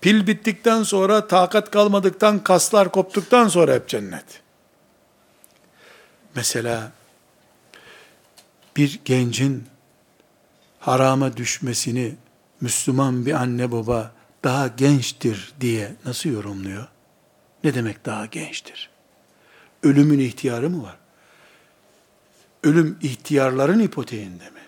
Pil 0.00 0.26
bittikten 0.26 0.82
sonra, 0.82 1.26
takat 1.26 1.70
kalmadıktan, 1.70 2.38
kaslar 2.38 2.92
koptuktan 2.92 3.48
sonra 3.48 3.74
hep 3.74 3.88
cennet. 3.88 4.41
Mesela 6.34 6.92
bir 8.76 9.00
gencin 9.04 9.64
harama 10.80 11.36
düşmesini 11.36 12.14
Müslüman 12.60 13.26
bir 13.26 13.32
anne 13.32 13.72
baba 13.72 14.12
daha 14.44 14.66
gençtir 14.66 15.52
diye 15.60 15.94
nasıl 16.04 16.30
yorumluyor? 16.30 16.88
Ne 17.64 17.74
demek 17.74 18.06
daha 18.06 18.26
gençtir? 18.26 18.90
Ölümün 19.82 20.18
ihtiyarı 20.18 20.70
mı 20.70 20.82
var? 20.82 20.96
Ölüm 22.64 22.98
ihtiyarların 23.02 23.78
ipoteğinde 23.78 24.50
mi? 24.50 24.60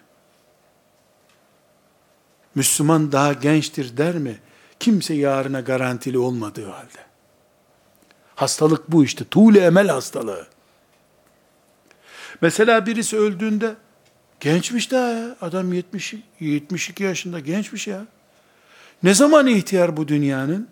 Müslüman 2.55 3.13
daha 3.13 3.33
gençtir 3.33 3.97
der 3.97 4.15
mi? 4.15 4.39
Kimse 4.81 5.15
yarına 5.15 5.61
garantili 5.61 6.19
olmadığı 6.19 6.71
halde. 6.71 7.05
Hastalık 8.35 8.93
bu 8.93 9.05
işte. 9.05 9.25
Tuğle 9.25 9.61
emel 9.61 9.89
hastalığı. 9.89 10.54
Mesela 12.41 12.87
birisi 12.87 13.17
öldüğünde 13.19 13.75
gençmiş 14.41 14.91
daha 14.91 15.09
ya. 15.09 15.37
Adam 15.41 15.73
70 15.73 16.15
72 16.41 17.05
yaşında 17.05 17.41
gençmiş 17.41 17.87
ya. 17.87 18.07
Ne 19.03 19.15
zaman 19.15 19.47
ihtiyar 19.47 19.97
bu 19.97 20.09
dünyanın? 20.09 20.69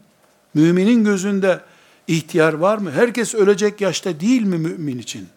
Müminin 0.55 1.05
gözünde 1.05 1.61
ihtiyar 2.07 2.53
var 2.53 2.79
mı? 2.79 2.91
Herkes 2.91 3.35
ölecek 3.35 3.81
yaşta 3.81 4.21
değil 4.21 4.43
mi 4.43 4.59
mümin 4.59 4.99
için? 4.99 5.29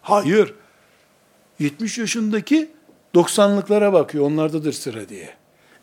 Hayır. 0.00 0.54
70 1.58 1.98
yaşındaki 1.98 2.70
90'lıklara 3.14 3.92
bakıyor. 3.92 4.24
Onlardadır 4.24 4.72
sıra 4.72 5.08
diye. 5.08 5.34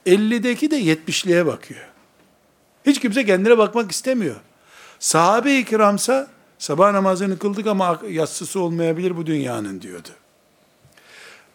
50'deki 0.05 0.71
de 0.71 0.81
70'liğe 0.81 1.45
bakıyor. 1.45 1.87
Hiç 2.85 2.99
kimse 2.99 3.25
kendine 3.25 3.57
bakmak 3.57 3.91
istemiyor. 3.91 4.35
Sahabe-i 4.99 5.65
kiramsa 5.65 6.27
sabah 6.61 6.91
namazını 6.91 7.39
kıldık 7.39 7.67
ama 7.67 7.99
yatsısı 8.09 8.59
olmayabilir 8.59 9.17
bu 9.17 9.25
dünyanın 9.25 9.81
diyordu. 9.81 10.09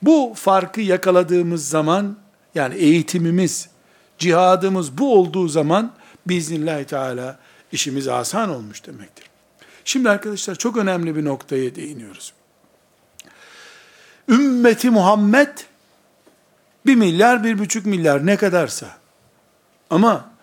Bu 0.02 0.32
farkı 0.36 0.80
yakaladığımız 0.80 1.68
zaman 1.68 2.16
yani 2.54 2.74
eğitimimiz, 2.74 3.68
cihadımız 4.18 4.98
bu 4.98 5.14
olduğu 5.14 5.48
zaman 5.48 5.92
biiznillahü 6.26 6.84
teala 6.84 7.38
işimiz 7.72 8.08
asan 8.08 8.50
olmuş 8.50 8.86
demektir. 8.86 9.24
Şimdi 9.84 10.10
arkadaşlar 10.10 10.54
çok 10.54 10.76
önemli 10.76 11.16
bir 11.16 11.24
noktaya 11.24 11.74
değiniyoruz. 11.74 12.32
Ümmeti 14.28 14.90
Muhammed 14.90 15.58
bir 16.86 16.94
milyar, 16.94 17.44
bir 17.44 17.58
buçuk 17.58 17.86
milyar 17.86 18.26
ne 18.26 18.36
kadarsa 18.36 18.96
ama 19.90 20.35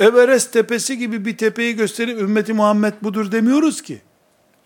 Everest 0.00 0.52
tepesi 0.52 0.98
gibi 0.98 1.24
bir 1.24 1.36
tepeyi 1.36 1.76
gösterip 1.76 2.20
ümmeti 2.20 2.52
Muhammed 2.52 2.92
budur 3.02 3.32
demiyoruz 3.32 3.82
ki. 3.82 4.00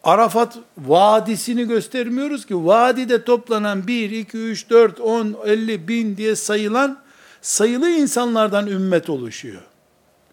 Arafat 0.05 0.59
vadisini 0.79 1.69
göstermiyoruz 1.69 2.47
ki. 2.47 2.65
Vadide 2.65 3.25
toplanan 3.25 3.87
1, 3.87 4.11
2, 4.11 4.39
3, 4.39 4.71
4, 4.71 5.01
10, 5.01 5.37
50 5.47 5.89
bin 5.89 6.17
diye 6.17 6.37
sayılan 6.37 6.99
sayılı 7.43 7.91
insanlardan 7.91 8.67
ümmet 8.67 9.11
oluşuyor. 9.11 9.63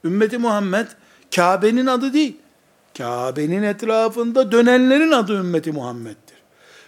Ümmeti 0.04 0.38
Muhammed 0.38 0.88
Kabe'nin 1.36 1.86
adı 1.86 2.14
değil. 2.14 2.38
Kabe'nin 2.98 3.64
etrafında 3.64 4.52
dönenlerin 4.52 5.12
adı 5.12 5.40
ümmeti 5.40 5.72
Muhammed'dir. 5.72 6.36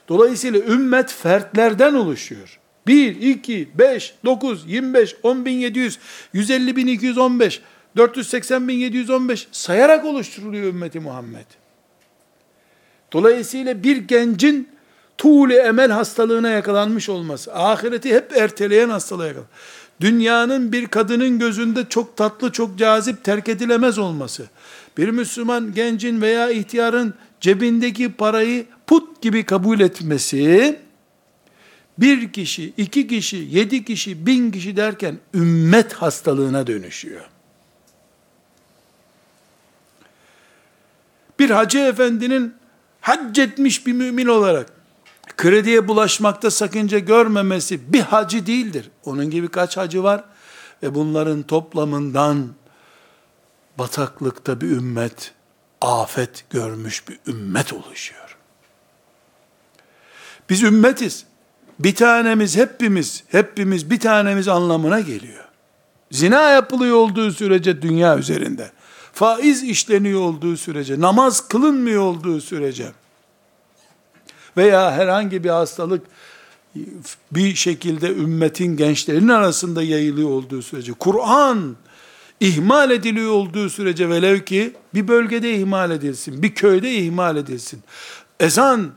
Dolayısıyla 0.10 0.60
ümmet 0.60 1.12
fertlerden 1.12 1.94
oluşuyor. 1.94 2.60
1, 2.88 3.16
2, 3.16 3.70
5, 3.76 4.14
9, 4.26 4.66
25, 4.68 5.14
10.700, 5.14 5.98
150.215, 6.34 7.60
480.715 7.98 9.46
sayarak 9.52 10.06
oluşturuluyor 10.06 10.68
ümmeti 10.68 11.00
Muhammed. 11.00 11.46
Dolayısıyla 13.14 13.84
bir 13.84 13.98
gencin 13.98 14.70
tuğle 15.18 15.58
emel 15.58 15.92
hastalığına 15.92 16.50
yakalanmış 16.50 17.10
olması, 17.10 17.54
ahireti 17.54 18.16
hep 18.16 18.38
erteleyen 18.38 18.90
hastalığa 18.90 19.28
yakalanmış. 19.28 19.52
Dünyanın 20.02 20.72
bir 20.72 20.86
kadının 20.86 21.40
gözünde 21.40 21.86
çok 21.90 22.18
tatlı, 22.18 22.52
çok 22.52 22.78
cazip, 22.78 23.24
terk 23.24 23.50
edilemez 23.50 23.98
olması, 23.98 24.46
bir 24.98 25.10
Müslüman 25.10 25.74
gencin 25.74 26.22
veya 26.22 26.50
ihtiyarın 26.50 27.14
cebindeki 27.42 28.12
parayı 28.12 28.66
put 28.88 29.22
gibi 29.22 29.44
kabul 29.44 29.80
etmesi, 29.80 30.80
bir 31.98 32.32
kişi, 32.32 32.74
iki 32.78 33.08
kişi, 33.08 33.48
yedi 33.52 33.86
kişi, 33.86 34.26
bin 34.26 34.52
kişi 34.52 34.78
derken 34.78 35.18
ümmet 35.34 35.94
hastalığına 35.94 36.68
dönüşüyor. 36.68 37.37
Bir 41.40 41.50
hacı 41.50 41.80
efendinin 41.80 42.54
hac 43.02 43.40
etmiş 43.40 43.88
bir 43.88 43.94
mümin 43.94 44.28
olarak 44.28 44.68
krediye 45.38 45.88
bulaşmakta 45.88 46.52
sakınca 46.52 47.00
görmemesi 47.00 47.94
bir 47.94 48.02
hacı 48.02 48.46
değildir. 48.46 48.92
Onun 49.06 49.30
gibi 49.30 49.48
kaç 49.48 49.78
hacı 49.78 50.04
var 50.04 50.24
ve 50.84 50.96
bunların 50.96 51.44
toplamından 51.44 52.48
bataklıkta 53.80 54.62
bir 54.62 54.68
ümmet, 54.68 55.34
afet 55.82 56.46
görmüş 56.50 57.08
bir 57.08 57.20
ümmet 57.28 57.74
oluşuyor. 57.74 58.38
Biz 60.50 60.64
ümmetiz. 60.64 61.26
Bir 61.80 61.96
tanemiz 61.96 62.58
hepimiz, 62.58 63.24
hepimiz 63.28 63.92
bir 63.92 64.00
tanemiz 64.00 64.48
anlamına 64.48 65.00
geliyor. 65.00 65.46
Zina 66.12 66.50
yapılıyor 66.50 66.96
olduğu 66.96 67.32
sürece 67.32 67.82
dünya 67.82 68.18
üzerinde, 68.18 68.72
faiz 69.18 69.64
işleniyor 69.64 70.22
olduğu 70.22 70.58
sürece, 70.58 71.00
namaz 71.00 71.48
kılınmıyor 71.48 72.02
olduğu 72.02 72.42
sürece, 72.42 72.92
veya 74.58 74.92
herhangi 74.92 75.44
bir 75.44 75.50
hastalık 75.50 76.06
bir 77.32 77.56
şekilde 77.56 78.10
ümmetin 78.10 78.78
gençlerinin 78.78 79.28
arasında 79.28 79.84
yayılıyor 79.84 80.30
olduğu 80.30 80.62
sürece, 80.62 80.94
Kur'an 80.94 81.76
ihmal 82.40 82.92
ediliyor 82.92 83.32
olduğu 83.32 83.70
sürece 83.70 84.10
velev 84.10 84.40
ki 84.40 84.74
bir 84.94 85.08
bölgede 85.08 85.54
ihmal 85.54 85.92
edilsin, 85.92 86.44
bir 86.44 86.56
köyde 86.56 86.92
ihmal 86.92 87.38
edilsin. 87.38 87.84
Ezan 88.40 88.92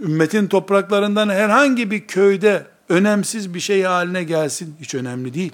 ümmetin 0.00 0.46
topraklarından 0.46 1.28
herhangi 1.28 1.90
bir 1.90 2.06
köyde 2.06 2.66
önemsiz 2.88 3.54
bir 3.54 3.60
şey 3.60 3.82
haline 3.82 4.24
gelsin 4.24 4.74
hiç 4.80 4.94
önemli 4.94 5.34
değil. 5.34 5.52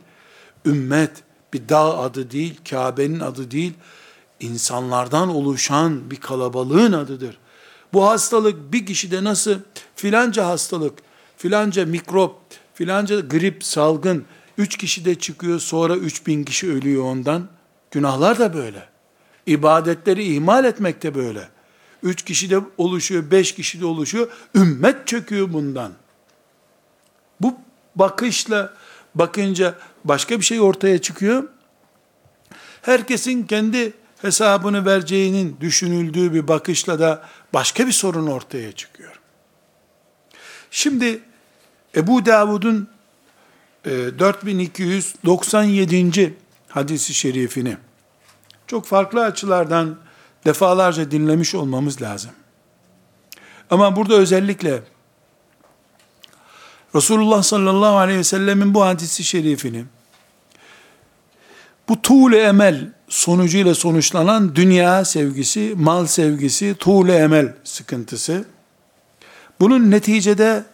Ümmet 0.67 1.11
bir 1.57 1.69
dağ 1.69 1.99
adı 1.99 2.31
değil, 2.31 2.61
Kabe'nin 2.71 3.21
adı 3.21 3.51
değil, 3.51 3.73
insanlardan 4.41 5.29
oluşan 5.29 6.11
bir 6.11 6.17
kalabalığın 6.17 6.93
adıdır. 6.93 7.39
Bu 7.93 8.07
hastalık 8.07 8.73
bir 8.73 8.87
kişide 8.87 9.25
nasıl 9.25 9.59
filanca 9.97 10.47
hastalık, 10.47 10.99
filanca 11.37 11.87
mikrop, 11.87 12.37
filanca 12.75 13.21
grip, 13.21 13.65
salgın, 13.65 14.25
üç 14.59 14.77
kişide 14.77 15.15
çıkıyor 15.15 15.61
sonra 15.61 15.97
üç 15.97 16.27
bin 16.27 16.45
kişi 16.45 16.73
ölüyor 16.73 17.05
ondan. 17.05 17.49
Günahlar 17.91 18.39
da 18.39 18.55
böyle. 18.55 18.89
İbadetleri 19.47 20.35
ihmal 20.35 20.65
etmek 20.65 21.03
de 21.03 21.15
böyle. 21.15 21.49
Üç 22.03 22.23
kişide 22.23 22.61
oluşuyor, 22.79 23.31
beş 23.31 23.55
kişide 23.55 23.87
oluşuyor. 23.87 24.29
Ümmet 24.55 25.07
çöküyor 25.07 25.53
bundan. 25.53 25.93
Bu 27.41 27.55
bakışla, 27.95 28.75
bakınca 29.15 29.75
başka 30.09 30.39
bir 30.39 30.45
şey 30.45 30.61
ortaya 30.61 30.99
çıkıyor. 30.99 31.45
Herkesin 32.83 33.47
kendi 33.47 33.93
hesabını 34.23 34.87
vereceğinin 34.87 35.57
düşünüldüğü 35.61 36.35
bir 36.35 36.49
bakışla 36.49 36.99
da 36.99 37.25
başka 37.55 37.87
bir 37.87 37.93
sorun 37.93 38.27
ortaya 38.27 38.73
çıkıyor. 38.73 39.21
Şimdi 40.71 41.21
Ebu 41.97 42.27
Davud'un 42.27 42.89
4297. 43.85 46.23
E, 46.23 46.33
hadisi 46.69 47.15
şerifini 47.15 47.77
çok 48.67 48.87
farklı 48.87 49.25
açılardan 49.25 49.97
defalarca 50.45 51.11
dinlemiş 51.11 51.55
olmamız 51.55 52.03
lazım. 52.03 52.31
Ama 53.71 53.97
burada 53.97 54.15
özellikle 54.15 54.83
Resulullah 56.95 57.43
sallallahu 57.43 57.97
aleyhi 57.97 58.19
ve 58.19 58.25
sellemin 58.25 58.75
bu 58.75 58.85
hadisi 58.85 59.25
şerifini 59.25 59.85
bu 61.89 62.03
tuğle 62.03 62.43
emel 62.43 62.91
sonucuyla 63.09 63.75
sonuçlanan 63.75 64.55
dünya 64.55 65.05
sevgisi, 65.05 65.75
mal 65.77 66.07
sevgisi, 66.07 66.75
tuğle 66.79 67.17
emel 67.17 67.55
sıkıntısı. 67.65 68.45
Bunun 69.61 69.91
neticede 69.91 70.65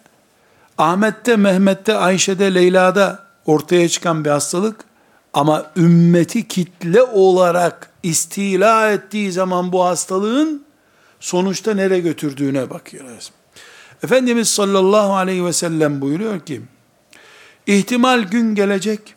Ahmet'te, 0.78 1.36
Mehmet'te, 1.36 1.94
Ayşe'de, 1.94 2.54
Leyla'da 2.54 3.26
ortaya 3.46 3.88
çıkan 3.88 4.24
bir 4.24 4.30
hastalık 4.30 4.84
ama 5.32 5.70
ümmeti 5.76 6.48
kitle 6.48 7.02
olarak 7.02 7.90
istila 8.02 8.90
ettiği 8.90 9.32
zaman 9.32 9.72
bu 9.72 9.84
hastalığın 9.84 10.64
sonuçta 11.20 11.74
nereye 11.74 12.00
götürdüğüne 12.00 12.70
bakıyoruz. 12.70 13.32
Efendimiz 14.04 14.48
sallallahu 14.48 15.14
aleyhi 15.14 15.44
ve 15.44 15.52
sellem 15.52 16.00
buyuruyor 16.00 16.40
ki, 16.40 16.62
ihtimal 17.66 18.22
gün 18.22 18.54
gelecek 18.54 19.14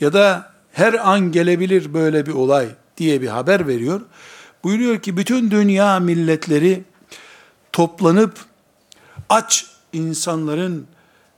ya 0.00 0.12
da 0.12 0.49
her 0.72 1.08
an 1.08 1.32
gelebilir 1.32 1.94
böyle 1.94 2.26
bir 2.26 2.32
olay 2.32 2.68
diye 2.96 3.22
bir 3.22 3.28
haber 3.28 3.66
veriyor. 3.66 4.00
Buyuruyor 4.64 5.02
ki 5.02 5.16
bütün 5.16 5.50
dünya 5.50 6.00
milletleri 6.00 6.84
toplanıp 7.72 8.38
aç 9.28 9.66
insanların 9.92 10.86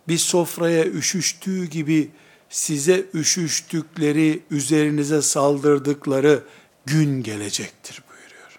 bir 0.08 0.18
sofraya 0.18 0.84
üşüştüğü 0.84 1.64
gibi 1.64 2.10
size 2.48 3.06
üşüştükleri, 3.14 4.42
üzerinize 4.50 5.22
saldırdıkları 5.22 6.42
gün 6.86 7.22
gelecektir 7.22 8.02
buyuruyor. 8.10 8.58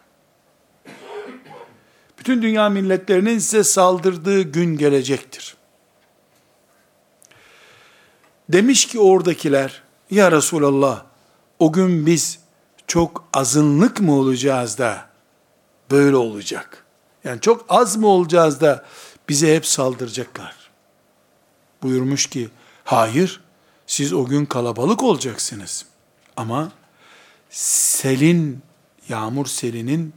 Bütün 2.20 2.42
dünya 2.42 2.70
milletlerinin 2.70 3.40
size 3.40 3.64
saldırdığı 3.64 4.42
gün 4.42 4.78
gelecektir. 4.78 5.56
Demiş 8.50 8.86
ki 8.86 9.00
oradakiler, 9.00 9.83
ya 10.14 10.32
Resulallah, 10.32 11.06
o 11.60 11.72
gün 11.72 12.06
biz 12.06 12.40
çok 12.88 13.28
azınlık 13.34 14.02
mı 14.02 14.16
olacağız 14.16 14.78
da 14.78 15.10
böyle 15.92 16.16
olacak? 16.16 16.86
Yani 17.24 17.42
çok 17.42 17.66
az 17.70 17.96
mı 17.98 18.08
olacağız 18.08 18.62
da 18.62 18.86
bize 19.30 19.56
hep 19.56 19.66
saldıracaklar? 19.66 20.56
Buyurmuş 21.84 22.28
ki, 22.28 22.50
hayır, 22.84 23.42
siz 23.88 24.14
o 24.14 24.26
gün 24.26 24.46
kalabalık 24.46 25.04
olacaksınız. 25.04 25.86
Ama 26.38 26.72
selin, 27.50 28.62
yağmur 29.10 29.46
selinin 29.46 30.14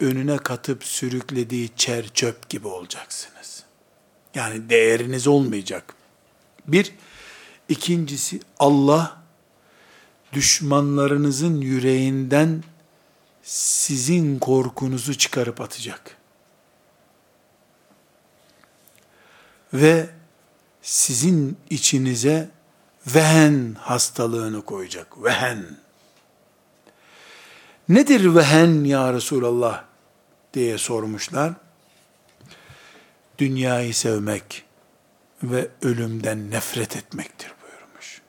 önüne 0.00 0.36
katıp 0.36 0.84
sürüklediği 0.84 1.70
çer 1.76 2.08
çöp 2.08 2.48
gibi 2.48 2.68
olacaksınız. 2.68 3.64
Yani 4.34 4.70
değeriniz 4.70 5.26
olmayacak. 5.26 5.94
Bir, 6.66 6.94
ikincisi 7.68 8.40
Allah 8.58 9.23
düşmanlarınızın 10.34 11.60
yüreğinden 11.60 12.64
sizin 13.42 14.38
korkunuzu 14.38 15.18
çıkarıp 15.18 15.60
atacak. 15.60 16.16
Ve 19.74 20.08
sizin 20.82 21.58
içinize 21.70 22.50
vehen 23.06 23.76
hastalığını 23.80 24.62
koyacak. 24.62 25.24
Vehen. 25.24 25.64
Nedir 27.88 28.34
vehen 28.34 28.84
ya 28.84 29.12
Resulallah 29.12 29.84
diye 30.54 30.78
sormuşlar. 30.78 31.52
Dünyayı 33.38 33.94
sevmek 33.94 34.64
ve 35.42 35.68
ölümden 35.82 36.50
nefret 36.50 36.96
etmektir 36.96 37.52
buyurmuş. 37.62 38.22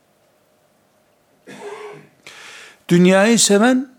Dünyayı 2.89 3.39
seven, 3.39 3.89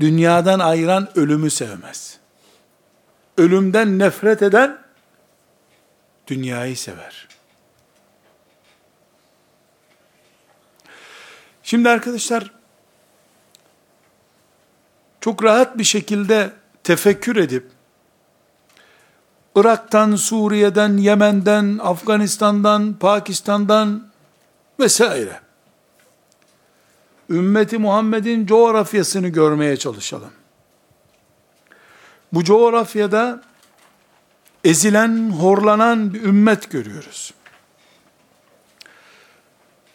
dünyadan 0.00 0.58
ayıran 0.58 1.18
ölümü 1.18 1.50
sevmez. 1.50 2.18
Ölümden 3.38 3.98
nefret 3.98 4.42
eden, 4.42 4.78
dünyayı 6.26 6.76
sever. 6.76 7.28
Şimdi 11.62 11.88
arkadaşlar 11.88 12.50
çok 15.20 15.44
rahat 15.44 15.78
bir 15.78 15.84
şekilde 15.84 16.50
tefekkür 16.84 17.36
edip 17.36 17.70
Irak'tan, 19.56 20.16
Suriye'den, 20.16 20.96
Yemen'den, 20.96 21.78
Afganistan'dan, 21.82 22.94
Pakistan'dan 22.94 24.08
vesaire 24.80 25.40
ümmeti 27.32 27.78
Muhammed'in 27.78 28.46
coğrafyasını 28.46 29.28
görmeye 29.28 29.76
çalışalım. 29.76 30.30
Bu 32.32 32.44
coğrafyada 32.44 33.42
ezilen, 34.64 35.30
horlanan 35.30 36.14
bir 36.14 36.22
ümmet 36.22 36.70
görüyoruz 36.70 37.32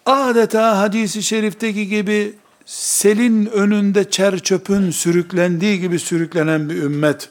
adeta 0.07 0.77
hadisi 0.77 1.23
şerifteki 1.23 1.87
gibi 1.87 2.35
selin 2.65 3.45
önünde 3.45 4.09
çer 4.09 4.39
çöpün 4.39 4.91
sürüklendiği 4.91 5.79
gibi 5.79 5.99
sürüklenen 5.99 6.69
bir 6.69 6.75
ümmet 6.75 7.29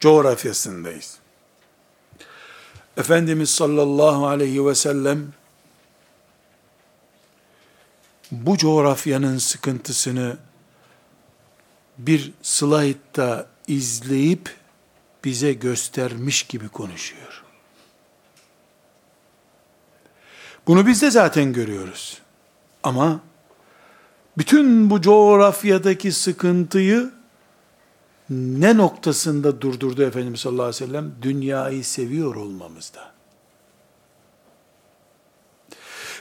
coğrafyasındayız. 0.00 1.18
Efendimiz 2.96 3.50
sallallahu 3.50 4.26
aleyhi 4.26 4.66
ve 4.66 4.74
sellem 4.74 5.26
bu 8.32 8.56
coğrafyanın 8.56 9.38
sıkıntısını 9.38 10.36
bir 11.98 12.32
slaytta 12.42 13.46
izleyip 13.68 14.56
bize 15.24 15.52
göstermiş 15.52 16.42
gibi 16.42 16.68
konuşuyor. 16.68 17.44
Bunu 20.66 20.86
biz 20.86 21.02
de 21.02 21.10
zaten 21.10 21.52
görüyoruz. 21.52 22.18
Ama 22.82 23.20
bütün 24.38 24.90
bu 24.90 25.00
coğrafyadaki 25.00 26.12
sıkıntıyı 26.12 27.10
ne 28.30 28.76
noktasında 28.76 29.60
durdurdu 29.60 30.02
Efendimiz 30.02 30.40
sallallahu 30.40 30.66
aleyhi 30.66 30.84
ve 30.84 30.86
sellem? 30.86 31.12
Dünyayı 31.22 31.84
seviyor 31.84 32.34
olmamızda. 32.34 33.12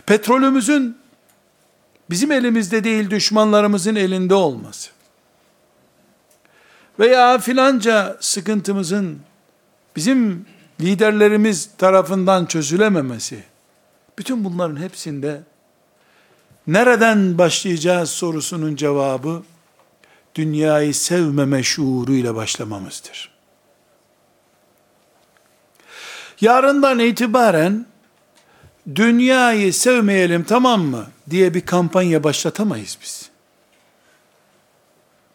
Petrolümüzün 0.05 1.00
bizim 2.11 2.31
elimizde 2.31 2.83
değil 2.83 3.09
düşmanlarımızın 3.09 3.95
elinde 3.95 4.35
olması 4.35 4.89
veya 6.99 7.37
filanca 7.37 8.17
sıkıntımızın 8.19 9.19
bizim 9.95 10.45
liderlerimiz 10.81 11.69
tarafından 11.77 12.45
çözülememesi 12.45 13.43
bütün 14.17 14.43
bunların 14.43 14.75
hepsinde 14.81 15.41
nereden 16.67 17.37
başlayacağız 17.37 18.09
sorusunun 18.09 18.75
cevabı 18.75 19.43
dünyayı 20.35 20.93
sevmeme 20.93 21.63
şuuruyla 21.63 22.35
başlamamızdır. 22.35 23.31
Yarından 26.41 26.99
itibaren 26.99 27.85
dünyayı 28.95 29.73
sevmeyelim 29.73 30.43
tamam 30.43 30.81
mı 30.81 31.07
diye 31.29 31.53
bir 31.53 31.61
kampanya 31.61 32.23
başlatamayız 32.23 32.97
biz. 33.01 33.29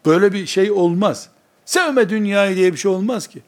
Böyle 0.07 0.33
bir 0.33 0.47
şey 0.47 0.71
olmaz. 0.71 1.29
Sevme 1.65 2.09
dünyayı 2.09 2.57
diye 2.57 2.73
bir 2.73 2.79
şey 2.79 2.91
olmaz 2.91 3.27
ki. 3.27 3.43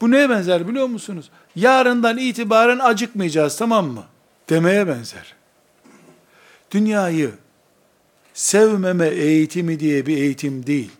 Bu 0.00 0.10
neye 0.10 0.30
benzer 0.30 0.68
biliyor 0.68 0.86
musunuz? 0.86 1.30
Yarından 1.56 2.18
itibaren 2.18 2.78
acıkmayacağız 2.78 3.56
tamam 3.56 3.86
mı? 3.86 4.04
demeye 4.50 4.88
benzer. 4.88 5.34
Dünyayı 6.70 7.30
sevmeme 8.34 9.08
eğitimi 9.08 9.80
diye 9.80 10.06
bir 10.06 10.16
eğitim 10.16 10.66
değil. 10.66 10.90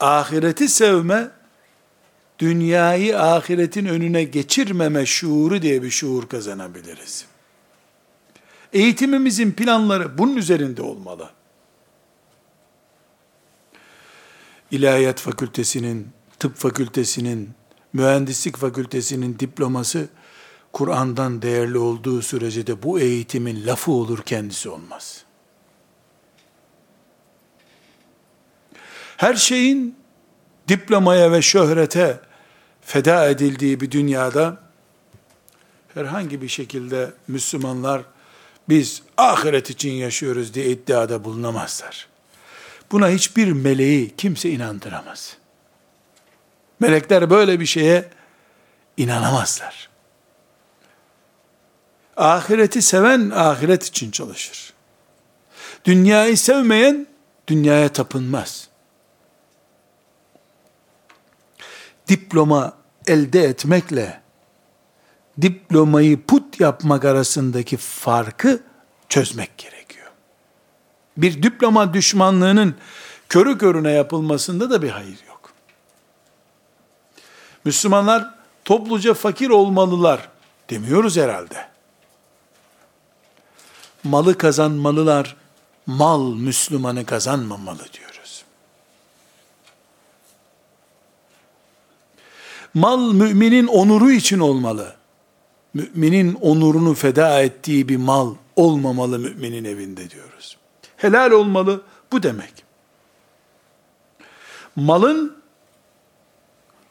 Ahireti 0.00 0.68
sevme, 0.68 1.28
dünyayı 2.38 3.20
ahiretin 3.20 3.86
önüne 3.86 4.24
geçirmeme 4.24 5.06
şuuru 5.06 5.62
diye 5.62 5.82
bir 5.82 5.90
şuur 5.90 6.28
kazanabiliriz. 6.28 7.24
Eğitimimizin 8.74 9.52
planları 9.52 10.18
bunun 10.18 10.36
üzerinde 10.36 10.82
olmalı. 10.82 11.30
İlahiyat 14.70 15.20
Fakültesinin, 15.20 16.08
Tıp 16.38 16.56
Fakültesinin, 16.56 17.50
Mühendislik 17.92 18.56
Fakültesinin 18.56 19.38
diploması 19.38 20.08
Kur'an'dan 20.72 21.42
değerli 21.42 21.78
olduğu 21.78 22.22
sürece 22.22 22.66
de 22.66 22.82
bu 22.82 23.00
eğitimin 23.00 23.66
lafı 23.66 23.92
olur 23.92 24.22
kendisi 24.22 24.68
olmaz. 24.68 25.24
Her 29.16 29.34
şeyin 29.34 29.96
diplomaya 30.68 31.32
ve 31.32 31.42
şöhrete 31.42 32.20
feda 32.80 33.28
edildiği 33.28 33.80
bir 33.80 33.90
dünyada 33.90 34.60
herhangi 35.94 36.42
bir 36.42 36.48
şekilde 36.48 37.12
Müslümanlar 37.28 38.13
biz 38.68 39.02
ahiret 39.16 39.70
için 39.70 39.90
yaşıyoruz 39.90 40.54
diye 40.54 40.66
iddiada 40.66 41.24
bulunamazlar. 41.24 42.08
Buna 42.92 43.08
hiçbir 43.08 43.52
meleği 43.52 44.14
kimse 44.16 44.50
inandıramaz. 44.50 45.36
Melekler 46.80 47.30
böyle 47.30 47.60
bir 47.60 47.66
şeye 47.66 48.08
inanamazlar. 48.96 49.88
Ahireti 52.16 52.82
seven 52.82 53.30
ahiret 53.30 53.84
için 53.84 54.10
çalışır. 54.10 54.72
Dünyayı 55.84 56.38
sevmeyen 56.38 57.06
dünyaya 57.46 57.88
tapınmaz. 57.88 58.68
Diploma 62.08 62.76
elde 63.06 63.42
etmekle 63.44 64.23
diplomayı 65.42 66.22
put 66.26 66.60
yapmak 66.60 67.04
arasındaki 67.04 67.76
farkı 67.76 68.62
çözmek 69.08 69.58
gerekiyor. 69.58 70.06
Bir 71.16 71.42
diploma 71.42 71.94
düşmanlığının 71.94 72.74
körü 73.28 73.58
körüne 73.58 73.92
yapılmasında 73.92 74.70
da 74.70 74.82
bir 74.82 74.90
hayır 74.90 75.18
yok. 75.28 75.52
Müslümanlar 77.64 78.34
topluca 78.64 79.14
fakir 79.14 79.50
olmalılar 79.50 80.28
demiyoruz 80.70 81.16
herhalde. 81.16 81.68
Malı 84.04 84.38
kazanmalılar, 84.38 85.36
mal 85.86 86.34
Müslümanı 86.34 87.06
kazanmamalı 87.06 87.92
diyoruz. 87.92 88.44
Mal 92.74 93.12
müminin 93.12 93.66
onuru 93.66 94.10
için 94.10 94.38
olmalı 94.38 94.96
müminin 95.74 96.34
onurunu 96.34 96.94
feda 96.94 97.42
ettiği 97.42 97.88
bir 97.88 97.96
mal 97.96 98.34
olmamalı 98.56 99.18
müminin 99.18 99.64
evinde 99.64 100.10
diyoruz. 100.10 100.56
Helal 100.96 101.30
olmalı 101.30 101.82
bu 102.12 102.22
demek. 102.22 102.64
Malın 104.76 105.36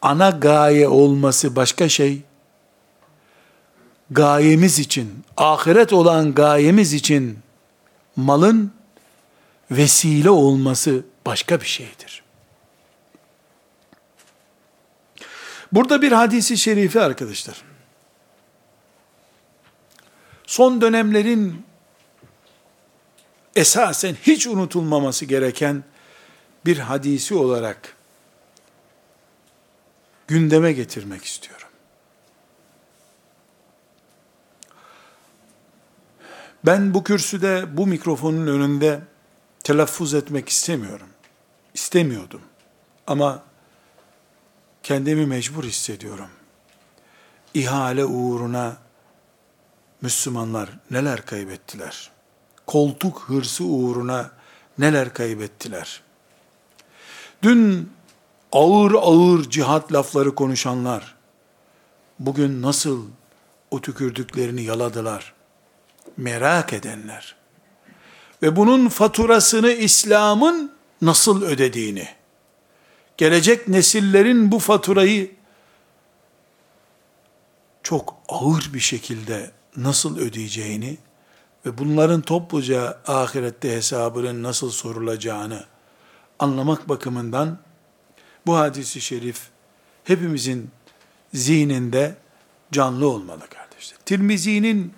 ana 0.02 0.30
gaye 0.30 0.88
olması 0.88 1.56
başka 1.56 1.90
şey. 1.90 2.22
Gayemiz 4.12 4.80
için, 4.80 5.24
ahiret 5.38 5.94
olan 5.94 6.34
gayemiz 6.34 6.94
için 6.94 7.40
malın 8.16 8.72
vesile 9.72 10.30
olması 10.30 11.06
başka 11.26 11.62
bir 11.62 11.66
şeydir. 11.66 12.24
Burada 15.72 16.02
bir 16.02 16.12
hadisi 16.12 16.58
şerifi 16.58 17.02
arkadaşlar 17.02 17.73
son 20.48 20.82
dönemlerin 20.82 21.66
esasen 23.56 24.16
hiç 24.22 24.48
unutulmaması 24.48 25.26
gereken 25.26 25.84
bir 26.66 26.78
hadisi 26.78 27.36
olarak 27.36 27.96
gündeme 30.28 30.74
getirmek 30.74 31.26
istiyorum. 31.26 31.68
Ben 36.66 36.94
bu 36.94 37.04
kürsüde, 37.04 37.78
bu 37.78 37.88
mikrofonun 37.88 38.48
önünde 38.48 39.02
telaffuz 39.64 40.14
etmek 40.14 40.50
istemiyorum. 40.50 41.08
İstemiyordum. 41.74 42.42
Ama 43.08 43.44
kendimi 44.84 45.26
mecbur 45.26 45.64
hissediyorum. 45.64 46.30
İhale 47.54 48.06
uğruna 48.06 48.78
Müslümanlar 50.04 50.70
neler 50.92 51.26
kaybettiler? 51.26 52.12
Koltuk 52.68 53.22
hırsı 53.22 53.64
uğruna 53.64 54.32
neler 54.78 55.14
kaybettiler? 55.14 56.02
Dün 57.44 57.92
ağır 58.52 58.94
ağır 58.94 59.50
cihat 59.50 59.94
lafları 59.94 60.36
konuşanlar, 60.36 61.16
bugün 62.20 62.62
nasıl 62.62 63.06
o 63.72 63.82
tükürdüklerini 63.82 64.64
yaladılar? 64.64 65.34
Merak 66.18 66.74
edenler 66.74 67.36
ve 68.42 68.56
bunun 68.56 68.90
faturasını 68.90 69.72
İslam'ın 69.72 70.72
nasıl 71.02 71.44
ödediğini, 71.44 72.08
gelecek 73.18 73.68
nesillerin 73.68 74.52
bu 74.52 74.60
faturayı 74.60 75.32
çok 77.84 78.16
ağır 78.30 78.70
bir 78.74 78.80
şekilde 78.80 79.52
nasıl 79.78 80.18
ödeyeceğini 80.18 80.98
ve 81.66 81.78
bunların 81.78 82.22
topluca 82.22 83.02
ahirette 83.08 83.72
hesabının 83.72 84.44
nasıl 84.44 84.72
sorulacağını 84.72 85.66
anlamak 86.40 86.90
bakımından 86.90 87.60
bu 88.46 88.58
hadisi 88.58 89.02
şerif 89.02 89.42
hepimizin 90.04 90.72
zihninde 91.34 92.16
canlı 92.72 93.10
olmalı 93.10 93.48
kardeşler. 93.50 94.00
Tirmizi'nin 94.06 94.94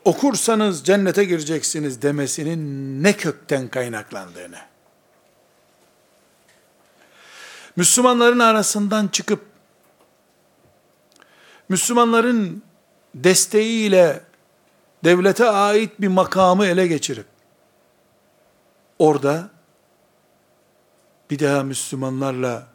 okursanız 0.05 0.85
cennete 0.85 1.25
gireceksiniz 1.25 2.03
demesinin 2.03 3.03
ne 3.03 3.13
kökten 3.13 3.69
kaynaklandığını, 3.69 4.59
Müslümanların 7.77 8.39
arasından 8.39 9.09
çıkıp, 9.09 9.47
Müslümanların 11.69 12.63
desteğiyle 13.15 14.21
devlete 15.05 15.51
ait 15.51 16.01
bir 16.01 16.09
makamı 16.09 16.67
ele 16.67 16.87
geçirip, 16.87 17.27
orada 18.99 19.51
bir 21.33 21.39
daha 21.39 21.63
Müslümanlarla 21.63 22.67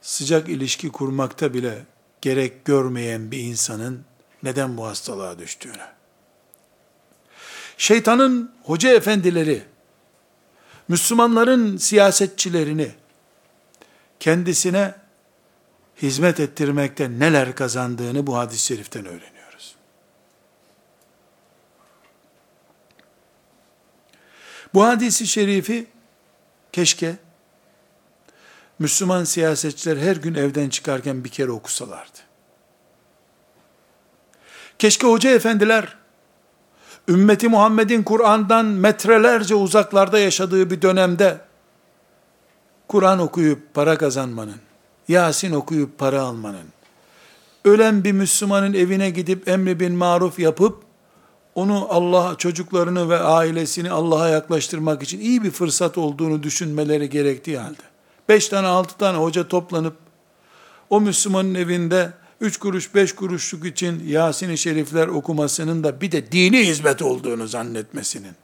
sıcak 0.00 0.48
ilişki 0.48 0.88
kurmakta 0.88 1.54
bile 1.54 1.84
gerek 2.20 2.64
görmeyen 2.64 3.30
bir 3.30 3.38
insanın 3.38 4.04
neden 4.42 4.76
bu 4.76 4.86
hastalığa 4.86 5.38
düştüğünü. 5.38 5.86
Şeytanın 7.76 8.54
hoca 8.62 8.90
efendileri, 8.94 9.62
Müslümanların 10.88 11.76
siyasetçilerini 11.76 12.90
kendisine 14.20 14.94
hizmet 16.02 16.40
ettirmekte 16.40 17.10
neler 17.10 17.54
kazandığını 17.54 18.26
bu 18.26 18.36
hadis-i 18.36 18.66
şeriften 18.66 19.06
öğreniyoruz. 19.06 19.76
Bu 24.74 24.84
hadisi 24.84 25.26
şerifi 25.26 25.86
keşke 26.72 27.16
Müslüman 28.80 29.24
siyasetçiler 29.24 29.96
her 29.96 30.16
gün 30.16 30.34
evden 30.34 30.68
çıkarken 30.68 31.24
bir 31.24 31.28
kere 31.28 31.50
okusalardı. 31.50 32.18
Keşke 34.78 35.06
hoca 35.06 35.30
efendiler, 35.30 35.96
ümmeti 37.08 37.48
Muhammed'in 37.48 38.02
Kur'an'dan 38.02 38.66
metrelerce 38.66 39.54
uzaklarda 39.54 40.18
yaşadığı 40.18 40.70
bir 40.70 40.82
dönemde, 40.82 41.40
Kur'an 42.88 43.18
okuyup 43.18 43.74
para 43.74 43.98
kazanmanın, 43.98 44.60
Yasin 45.08 45.52
okuyup 45.52 45.98
para 45.98 46.22
almanın, 46.22 46.66
ölen 47.64 48.04
bir 48.04 48.12
Müslümanın 48.12 48.74
evine 48.74 49.10
gidip 49.10 49.48
emri 49.48 49.80
bin 49.80 49.92
maruf 49.92 50.38
yapıp, 50.38 50.82
onu 51.54 51.86
Allah 51.90 52.34
çocuklarını 52.38 53.08
ve 53.08 53.18
ailesini 53.18 53.90
Allah'a 53.90 54.28
yaklaştırmak 54.28 55.02
için 55.02 55.20
iyi 55.20 55.42
bir 55.42 55.50
fırsat 55.50 55.98
olduğunu 55.98 56.42
düşünmeleri 56.42 57.10
gerektiği 57.10 57.58
halde. 57.58 57.89
Beş 58.30 58.48
tane 58.48 58.66
altı 58.66 58.96
tane 58.96 59.18
hoca 59.18 59.48
toplanıp 59.48 59.96
o 60.90 61.00
Müslümanın 61.00 61.54
evinde 61.54 62.12
üç 62.40 62.58
kuruş 62.58 62.94
beş 62.94 63.14
kuruşluk 63.14 63.66
için 63.66 64.08
Yasin-i 64.08 64.58
Şerifler 64.58 65.08
okumasının 65.08 65.84
da 65.84 66.00
bir 66.00 66.12
de 66.12 66.32
dini 66.32 66.66
hizmet 66.66 67.02
olduğunu 67.02 67.48
zannetmesinin 67.48 68.34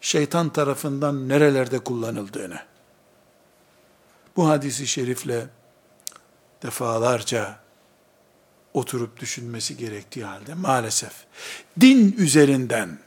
şeytan 0.00 0.48
tarafından 0.48 1.28
nerelerde 1.28 1.78
kullanıldığını. 1.78 2.58
Bu 4.36 4.48
hadisi 4.48 4.86
şerifle 4.86 5.46
defalarca 6.62 7.58
oturup 8.74 9.20
düşünmesi 9.20 9.76
gerektiği 9.76 10.24
halde 10.24 10.54
maalesef 10.54 11.12
din 11.80 12.12
üzerinden, 12.18 12.98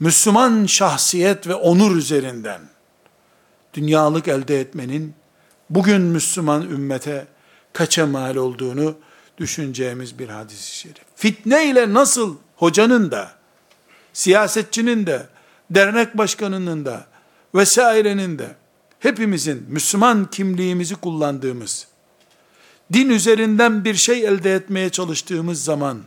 Müslüman 0.00 0.66
şahsiyet 0.66 1.46
ve 1.46 1.54
onur 1.54 1.96
üzerinden 1.96 2.75
dünyalık 3.76 4.28
elde 4.28 4.60
etmenin 4.60 5.14
bugün 5.70 6.00
Müslüman 6.00 6.62
ümmete 6.62 7.26
kaça 7.72 8.06
mal 8.06 8.36
olduğunu 8.36 8.94
düşüneceğimiz 9.38 10.18
bir 10.18 10.28
hadis-i 10.28 10.76
şerif. 10.76 11.02
Fitne 11.16 11.70
ile 11.70 11.94
nasıl 11.94 12.36
hocanın 12.56 13.10
da, 13.10 13.32
siyasetçinin 14.12 15.06
de, 15.06 15.26
dernek 15.70 16.18
başkanının 16.18 16.84
da, 16.84 17.06
vesairenin 17.54 18.38
de, 18.38 18.54
hepimizin 19.00 19.66
Müslüman 19.68 20.30
kimliğimizi 20.30 20.94
kullandığımız, 20.94 21.86
din 22.92 23.10
üzerinden 23.10 23.84
bir 23.84 23.94
şey 23.94 24.24
elde 24.24 24.54
etmeye 24.54 24.90
çalıştığımız 24.90 25.64
zaman, 25.64 25.98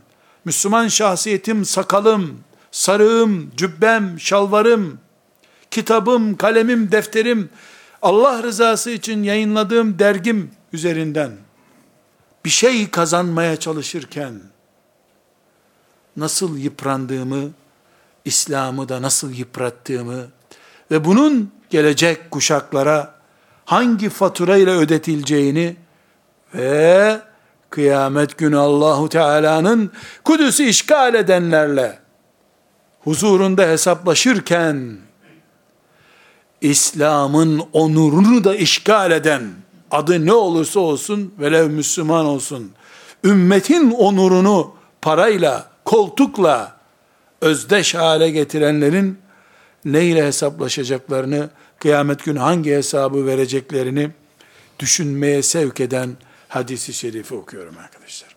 Müslüman 0.46 0.88
şahsiyetim, 0.88 1.66
sakalım, 1.66 2.40
sarığım, 2.72 3.52
cübbem, 3.56 4.20
şalvarım, 4.20 5.00
kitabım, 5.80 6.38
kalemim, 6.38 6.92
defterim, 6.92 7.50
Allah 8.02 8.44
rızası 8.44 8.92
için 8.92 9.24
yayınladığım 9.24 10.00
dergim 10.00 10.52
üzerinden 10.74 11.32
bir 12.46 12.50
şey 12.50 12.90
kazanmaya 12.90 13.58
çalışırken 13.58 14.34
nasıl 16.18 16.58
yıprandığımı, 16.58 17.52
İslam'ı 18.26 18.90
da 18.90 19.02
nasıl 19.02 19.34
yıprattığımı 19.34 20.28
ve 20.92 21.06
bunun 21.06 21.52
gelecek 21.70 22.32
kuşaklara 22.32 23.16
hangi 23.66 24.10
fatura 24.10 24.58
ile 24.58 24.72
ödetileceğini 24.72 25.76
ve 26.56 27.22
kıyamet 27.70 28.38
günü 28.38 28.58
Allahu 28.58 29.10
Teala'nın 29.10 29.92
Kudüs'ü 30.24 30.64
işgal 30.64 31.14
edenlerle 31.14 32.00
huzurunda 33.04 33.64
hesaplaşırken 33.68 34.98
İslam'ın 36.61 37.63
onurunu 37.73 38.45
da 38.45 38.57
işgal 38.57 39.11
eden 39.11 39.53
adı 39.91 40.27
ne 40.27 40.33
olursa 40.33 40.81
olsun 40.81 41.35
velev 41.39 41.71
Müslüman 41.71 42.27
olsun 42.27 42.73
ümmetin 43.25 43.91
onurunu 43.91 44.75
parayla, 45.03 45.71
koltukla 45.85 46.77
özdeş 47.41 47.95
hale 47.95 48.31
getirenlerin 48.31 49.19
neyle 49.85 50.27
hesaplaşacaklarını, 50.27 51.51
kıyamet 51.79 52.25
günü 52.25 52.39
hangi 52.39 52.71
hesabı 52.71 53.27
vereceklerini 53.27 54.11
düşünmeye 54.79 55.43
sevk 55.43 55.81
eden 55.81 56.11
hadisi 56.49 56.93
şerifi 56.93 57.35
okuyorum 57.35 57.75
arkadaşlar. 57.79 58.35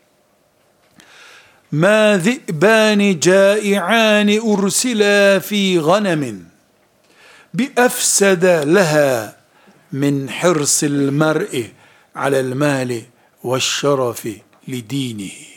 مَا 1.74 2.22
ذِئْبَانِ 2.28 3.20
جَائِعَانِ 3.20 4.40
اُرْسِلَا 4.40 5.40
ف۪ي 5.40 5.80
غَنَمٍ 5.80 6.36
bi 7.55 7.73
efsede 7.77 8.75
leha 8.75 9.37
min 9.93 10.29
hirsil 10.29 11.11
mer'i 11.11 11.71
alel 12.15 12.53
mali 12.53 13.07
ve 13.45 13.61
şerefi 13.61 14.43
li 14.69 14.91
dinihi. 14.91 15.53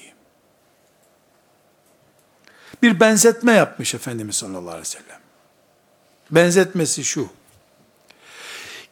Bir 2.82 3.00
benzetme 3.00 3.52
yapmış 3.52 3.96
Efendimiz 3.96 4.36
sallallahu 4.36 4.70
aleyhi 4.70 4.82
ve 4.82 4.86
sellem. 4.86 5.20
Benzetmesi 6.32 7.04
şu. 7.04 7.30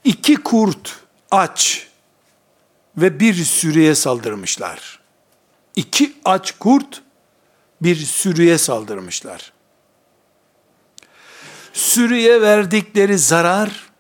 İki 0.04 0.36
kurt 0.36 1.00
aç 1.32 1.88
ve 2.98 3.20
bir 3.20 3.34
sürüye 3.34 3.96
saldırmışlar. 3.96 5.00
İki 5.76 6.14
aç 6.26 6.52
kurt 6.60 7.02
bir 7.82 7.96
sürüye 7.96 8.58
saldırmışlar. 8.58 9.53
Sürüye 11.74 12.42
verdikleri 12.42 13.18
zarar 13.18 13.92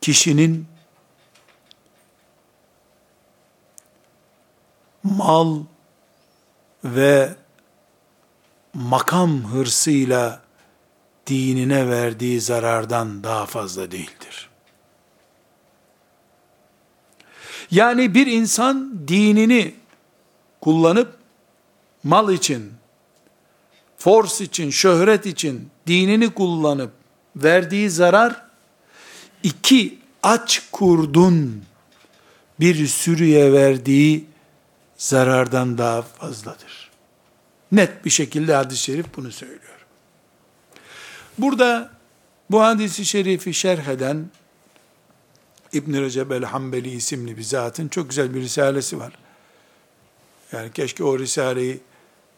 kişinin 0.00 0.66
mal 5.02 5.60
ve 6.84 7.34
makam 8.74 9.44
hırsıyla 9.44 10.42
dinine 11.26 11.88
verdiği 11.88 12.40
zarardan 12.40 13.24
daha 13.24 13.46
fazla 13.46 13.90
değildir. 13.90 14.50
Yani 17.70 18.14
bir 18.14 18.26
insan 18.26 19.08
dinini 19.08 19.74
kullanıp 20.64 21.16
mal 22.04 22.32
için, 22.32 22.72
force 23.98 24.44
için, 24.44 24.70
şöhret 24.70 25.26
için 25.26 25.70
dinini 25.86 26.30
kullanıp 26.30 26.92
verdiği 27.36 27.90
zarar 27.90 28.42
iki 29.42 29.98
aç 30.22 30.62
kurdun 30.72 31.64
bir 32.60 32.86
sürüye 32.86 33.52
verdiği 33.52 34.24
zarardan 34.96 35.78
daha 35.78 36.02
fazladır. 36.02 36.90
Net 37.72 38.04
bir 38.04 38.10
şekilde 38.10 38.54
hadis-i 38.54 38.82
şerif 38.82 39.06
bunu 39.16 39.32
söylüyor. 39.32 39.86
Burada 41.38 41.90
bu 42.50 42.62
hadisi 42.62 43.04
şerifi 43.04 43.54
şerh 43.54 43.88
eden 43.88 44.30
İbn 45.72 45.94
Recep 45.94 46.32
el-Hambeli 46.32 46.90
isimli 46.90 47.36
bir 47.36 47.42
zatın 47.42 47.88
çok 47.88 48.08
güzel 48.08 48.34
bir 48.34 48.40
risalesi 48.40 48.98
var. 48.98 49.23
Yani 50.52 50.72
keşke 50.72 51.04
o 51.04 51.18
risaleyi 51.18 51.80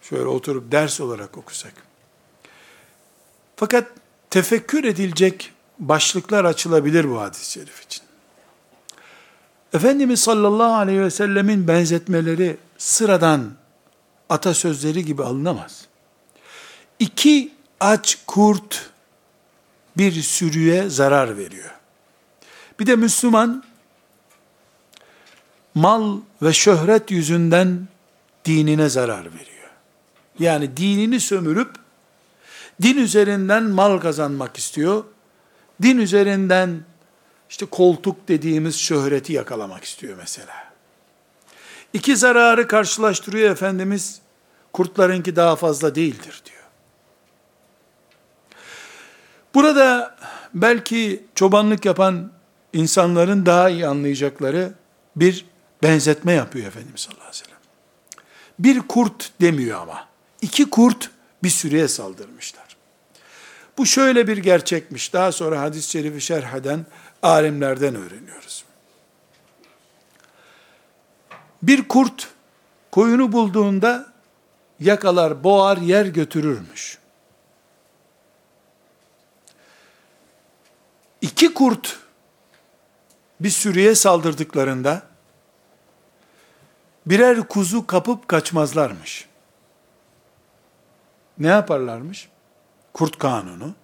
şöyle 0.03 0.27
oturup 0.27 0.73
ders 0.73 1.01
olarak 1.01 1.39
okusak. 1.39 1.73
Fakat 3.57 3.89
tefekkür 4.31 4.85
edilecek 4.85 5.53
başlıklar 5.79 6.45
açılabilir 6.45 7.11
bu 7.11 7.21
hadis-i 7.21 7.53
şerif 7.53 7.83
için. 7.83 8.03
Efendimiz 9.73 10.21
sallallahu 10.21 10.75
aleyhi 10.75 11.01
ve 11.01 11.11
sellemin 11.11 11.69
benzetmeleri 11.69 12.57
sıradan 12.79 13.53
atasözleri 14.29 15.05
gibi 15.05 15.23
alınamaz. 15.23 15.87
İki 16.99 17.53
aç 17.81 18.19
kurt 18.27 18.91
bir 19.97 20.13
sürüye 20.13 20.89
zarar 20.89 21.37
veriyor. 21.37 21.71
Bir 22.81 22.87
de 22.87 22.97
Müslüman 22.97 23.65
mal 25.75 26.19
ve 26.43 26.53
şöhret 26.53 27.11
yüzünden 27.11 27.89
dinine 28.47 28.89
zarar 28.89 29.25
veriyor. 29.25 29.71
Yani 30.39 30.77
dinini 30.77 31.21
sömürüp 31.21 31.71
din 32.83 32.97
üzerinden 32.97 33.63
mal 33.63 33.99
kazanmak 33.99 34.57
istiyor 34.57 35.05
din 35.83 35.99
üzerinden 35.99 36.85
işte 37.51 37.67
koltuk 37.67 38.29
dediğimiz 38.29 38.79
şöhreti 38.79 39.33
yakalamak 39.33 39.85
istiyor 39.85 40.17
mesela. 40.17 40.73
İki 41.93 42.17
zararı 42.17 42.69
karşılaştırıyor 42.69 43.51
Efendimiz, 43.51 44.21
kurtlarınki 44.73 45.37
daha 45.37 45.57
fazla 45.57 45.95
değildir 45.95 46.43
diyor. 46.47 46.63
Burada 49.55 50.17
belki 50.55 51.27
çobanlık 51.35 51.85
yapan 51.85 52.33
insanların 52.73 53.47
daha 53.47 53.71
iyi 53.71 53.87
anlayacakları 53.87 54.73
bir 55.17 55.45
benzetme 55.83 56.33
yapıyor 56.33 56.67
Efendimiz 56.67 57.01
sallallahu 57.01 57.23
aleyhi 57.23 57.43
ve 57.43 57.45
sellem. 57.45 57.56
Bir 58.59 58.81
kurt 58.81 59.33
demiyor 59.41 59.81
ama. 59.81 60.09
İki 60.43 60.71
kurt 60.71 61.11
bir 61.43 61.51
sürüye 61.51 61.89
saldırmışlar. 61.89 62.77
Bu 63.79 63.87
şöyle 63.87 64.29
bir 64.29 64.37
gerçekmiş. 64.37 65.13
Daha 65.13 65.33
sonra 65.33 65.61
hadis-i 65.61 65.91
şerifi 65.91 66.21
şerh 66.21 66.55
eden 66.55 66.87
alimlerden 67.23 67.95
öğreniyoruz. 67.95 68.65
Bir 71.63 71.89
kurt 71.89 72.29
koyunu 72.91 73.33
bulduğunda 73.33 74.13
yakalar, 74.81 75.45
boğar, 75.45 75.77
yer 75.77 76.07
götürürmüş. 76.07 76.99
İki 81.21 81.55
kurt 81.55 81.99
bir 83.41 83.51
sürüye 83.51 83.95
saldırdıklarında 83.95 85.03
birer 87.07 87.49
kuzu 87.49 87.87
kapıp 87.87 88.29
kaçmazlarmış. 88.29 89.29
Ne 91.39 91.47
yaparlarmış? 91.47 92.29
Kurt 92.93 93.19
kanunu. 93.19 93.75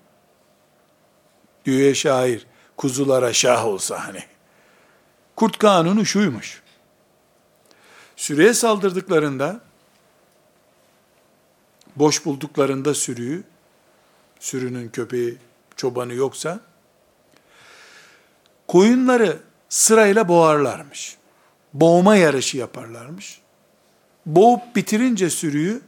Diyor 1.64 1.94
şair, 1.94 2.46
kuzulara 2.76 3.32
şah 3.32 3.66
olsa 3.66 4.08
hani. 4.08 4.24
Kurt 5.36 5.58
kanunu 5.58 6.06
şuymuş. 6.06 6.62
Sürüye 8.16 8.54
saldırdıklarında, 8.54 9.60
boş 11.96 12.24
bulduklarında 12.24 12.94
sürüyü, 12.94 13.44
sürünün 14.40 14.88
köpeği, 14.88 15.38
çobanı 15.76 16.14
yoksa, 16.14 16.60
koyunları 18.68 19.40
sırayla 19.68 20.28
boğarlarmış. 20.28 21.16
Boğma 21.74 22.16
yarışı 22.16 22.56
yaparlarmış. 22.56 23.40
Boğup 24.26 24.76
bitirince 24.76 25.30
sürüyü 25.30 25.82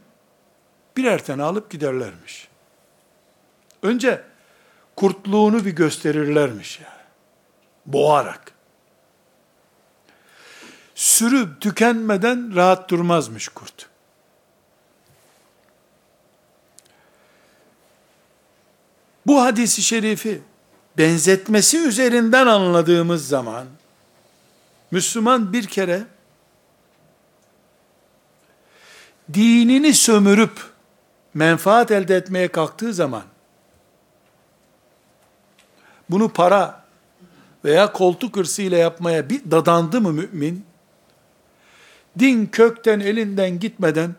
birer 0.97 1.25
tane 1.25 1.43
alıp 1.43 1.71
giderlermiş. 1.71 2.47
Önce 3.81 4.23
kurtluğunu 4.95 5.65
bir 5.65 5.71
gösterirlermiş 5.71 6.79
yani. 6.79 7.05
Boğarak. 7.85 8.51
Sürü 10.95 11.59
tükenmeden 11.59 12.55
rahat 12.55 12.89
durmazmış 12.89 13.47
kurt. 13.47 13.89
Bu 19.25 19.41
hadisi 19.41 19.81
şerifi 19.81 20.41
benzetmesi 20.97 21.77
üzerinden 21.77 22.47
anladığımız 22.47 23.27
zaman 23.27 23.67
Müslüman 24.91 25.53
bir 25.53 25.67
kere 25.67 26.03
dinini 29.33 29.93
sömürüp 29.93 30.63
menfaat 31.33 31.91
elde 31.91 32.15
etmeye 32.15 32.47
kalktığı 32.47 32.93
zaman 32.93 33.23
bunu 36.09 36.29
para 36.29 36.85
veya 37.65 37.91
koltuk 37.91 38.37
hırsıyla 38.37 38.77
yapmaya 38.77 39.29
bir 39.29 39.51
dadandı 39.51 40.01
mı 40.01 40.13
mümin? 40.13 40.65
Din 42.19 42.45
kökten 42.45 42.99
elinden 42.99 43.59
gitmeden 43.59 44.15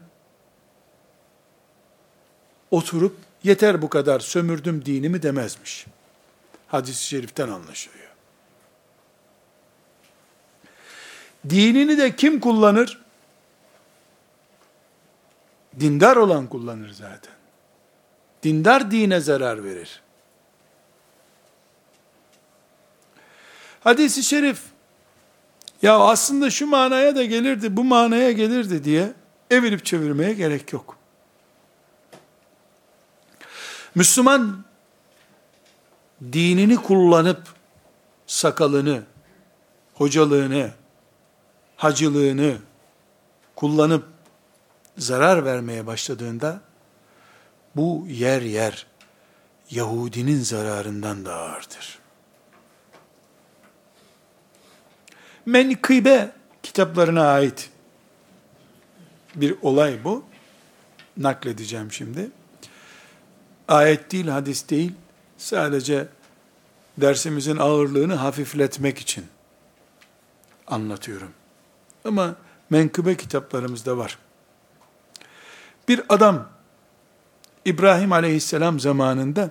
oturup 2.70 3.16
yeter 3.42 3.82
bu 3.82 3.88
kadar 3.88 4.20
sömürdüm 4.20 4.84
dinimi 4.84 5.22
demezmiş. 5.22 5.86
Hadis-i 6.68 7.04
şeriften 7.04 7.48
anlaşılıyor. 7.48 8.15
Dinini 11.50 11.98
de 11.98 12.16
kim 12.16 12.40
kullanır? 12.40 13.00
Dindar 15.80 16.16
olan 16.16 16.46
kullanır 16.46 16.90
zaten. 16.90 17.32
Dindar 18.42 18.90
dine 18.90 19.20
zarar 19.20 19.64
verir. 19.64 20.02
Hadis-i 23.80 24.22
şerif, 24.22 24.62
ya 25.82 25.98
aslında 25.98 26.50
şu 26.50 26.66
manaya 26.66 27.16
da 27.16 27.24
gelirdi, 27.24 27.76
bu 27.76 27.84
manaya 27.84 28.32
gelirdi 28.32 28.84
diye 28.84 29.12
evirip 29.50 29.84
çevirmeye 29.84 30.32
gerek 30.32 30.72
yok. 30.72 30.96
Müslüman 33.94 34.64
dinini 36.32 36.76
kullanıp 36.76 37.42
sakalını, 38.26 39.02
hocalığını, 39.94 40.70
hacılığını 41.76 42.56
kullanıp 43.56 44.04
zarar 44.98 45.44
vermeye 45.44 45.86
başladığında 45.86 46.60
bu 47.76 48.06
yer 48.08 48.42
yer 48.42 48.86
Yahudinin 49.70 50.40
zararından 50.40 51.24
da 51.24 51.34
ağırdır. 51.34 51.98
Menkıbe 55.46 56.32
kitaplarına 56.62 57.30
ait 57.30 57.70
bir 59.34 59.54
olay 59.62 60.04
bu. 60.04 60.24
Nakledeceğim 61.16 61.92
şimdi. 61.92 62.30
Ayet 63.68 64.12
değil, 64.12 64.26
hadis 64.26 64.68
değil. 64.68 64.92
Sadece 65.38 66.08
dersimizin 66.98 67.56
ağırlığını 67.56 68.14
hafifletmek 68.14 68.98
için 68.98 69.26
anlatıyorum. 70.66 71.32
Ama 72.06 72.34
menkıbe 72.70 73.16
kitaplarımızda 73.16 73.98
var. 73.98 74.18
Bir 75.88 76.02
adam 76.08 76.48
İbrahim 77.64 78.12
aleyhisselam 78.12 78.80
zamanında 78.80 79.50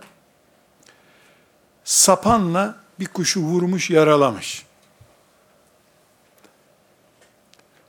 sapanla 1.84 2.76
bir 3.00 3.06
kuşu 3.06 3.42
vurmuş, 3.42 3.90
yaralamış. 3.90 4.66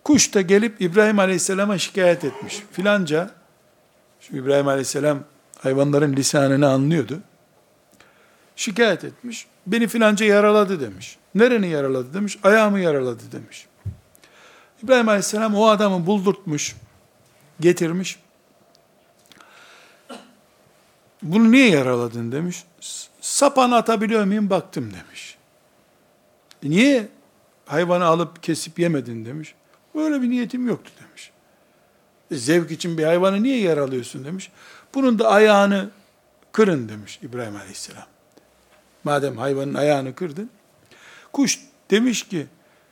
Kuş 0.04 0.34
da 0.34 0.40
gelip 0.40 0.80
İbrahim 0.80 1.18
aleyhisselama 1.18 1.78
şikayet 1.78 2.24
etmiş. 2.24 2.62
Filanca, 2.72 3.30
şu 4.20 4.36
İbrahim 4.36 4.68
aleyhisselam 4.68 5.18
hayvanların 5.58 6.16
lisanını 6.16 6.68
anlıyordu. 6.68 7.20
Şikayet 8.56 9.04
etmiş. 9.04 9.46
Beni 9.66 9.88
filanca 9.88 10.26
yaraladı 10.26 10.80
demiş. 10.80 11.18
Nereni 11.34 11.68
yaraladı 11.68 12.14
demiş. 12.14 12.38
Ayağımı 12.42 12.80
yaraladı 12.80 13.22
demiş. 13.32 13.66
İbrahim 14.82 15.08
Aleyhisselam 15.08 15.54
o 15.54 15.66
adamı 15.66 16.06
buldurtmuş, 16.06 16.76
getirmiş. 17.60 18.18
Bunu 21.22 21.52
niye 21.52 21.68
yaraladın 21.68 22.32
demiş. 22.32 22.64
Sapan 23.20 23.70
atabiliyor 23.70 24.24
muyum 24.24 24.50
baktım 24.50 24.92
demiş. 24.92 25.36
E 26.62 26.70
niye 26.70 27.08
hayvanı 27.66 28.04
alıp 28.04 28.42
kesip 28.42 28.78
yemedin 28.78 29.24
demiş. 29.24 29.54
Böyle 29.94 30.22
bir 30.22 30.30
niyetim 30.30 30.68
yoktu 30.68 30.90
demiş. 31.00 31.30
E 32.30 32.34
zevk 32.34 32.70
için 32.70 32.98
bir 32.98 33.04
hayvanı 33.04 33.42
niye 33.42 33.60
yaralıyorsun 33.60 34.24
demiş. 34.24 34.50
Bunun 34.94 35.18
da 35.18 35.28
ayağını 35.28 35.90
kırın 36.52 36.88
demiş 36.88 37.18
İbrahim 37.22 37.56
Aleyhisselam. 37.56 38.06
Madem 39.04 39.36
hayvanın 39.36 39.74
ayağını 39.74 40.14
kırdın. 40.14 40.50
Kuş 41.32 41.60
demiş 41.90 42.28
ki 42.28 42.46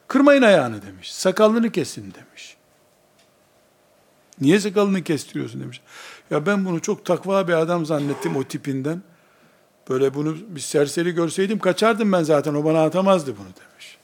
Kırmayın 0.09 0.43
ayağını 0.43 0.83
demiş. 0.83 1.13
Sakalını 1.13 1.73
kesin 1.73 2.15
demiş. 2.15 2.57
Niye 4.41 4.61
sakalını 4.61 5.03
kestiriyorsun 5.05 5.61
demiş. 5.61 5.81
Ya 6.31 6.47
ben 6.47 6.65
bunu 6.65 6.81
çok 6.83 7.05
takva 7.05 7.49
bir 7.49 7.53
adam 7.53 7.87
zannettim 7.87 8.37
o 8.37 8.45
tipinden. 8.45 9.03
Böyle 9.89 10.15
bunu 10.15 10.37
bir 10.49 10.61
serseri 10.61 11.11
görseydim 11.11 11.59
kaçardım 11.59 12.13
ben 12.13 12.23
zaten 12.23 12.55
o 12.55 12.65
bana 12.65 12.85
atamazdı 12.85 13.37
bunu 13.37 13.47
demiş. 13.47 13.99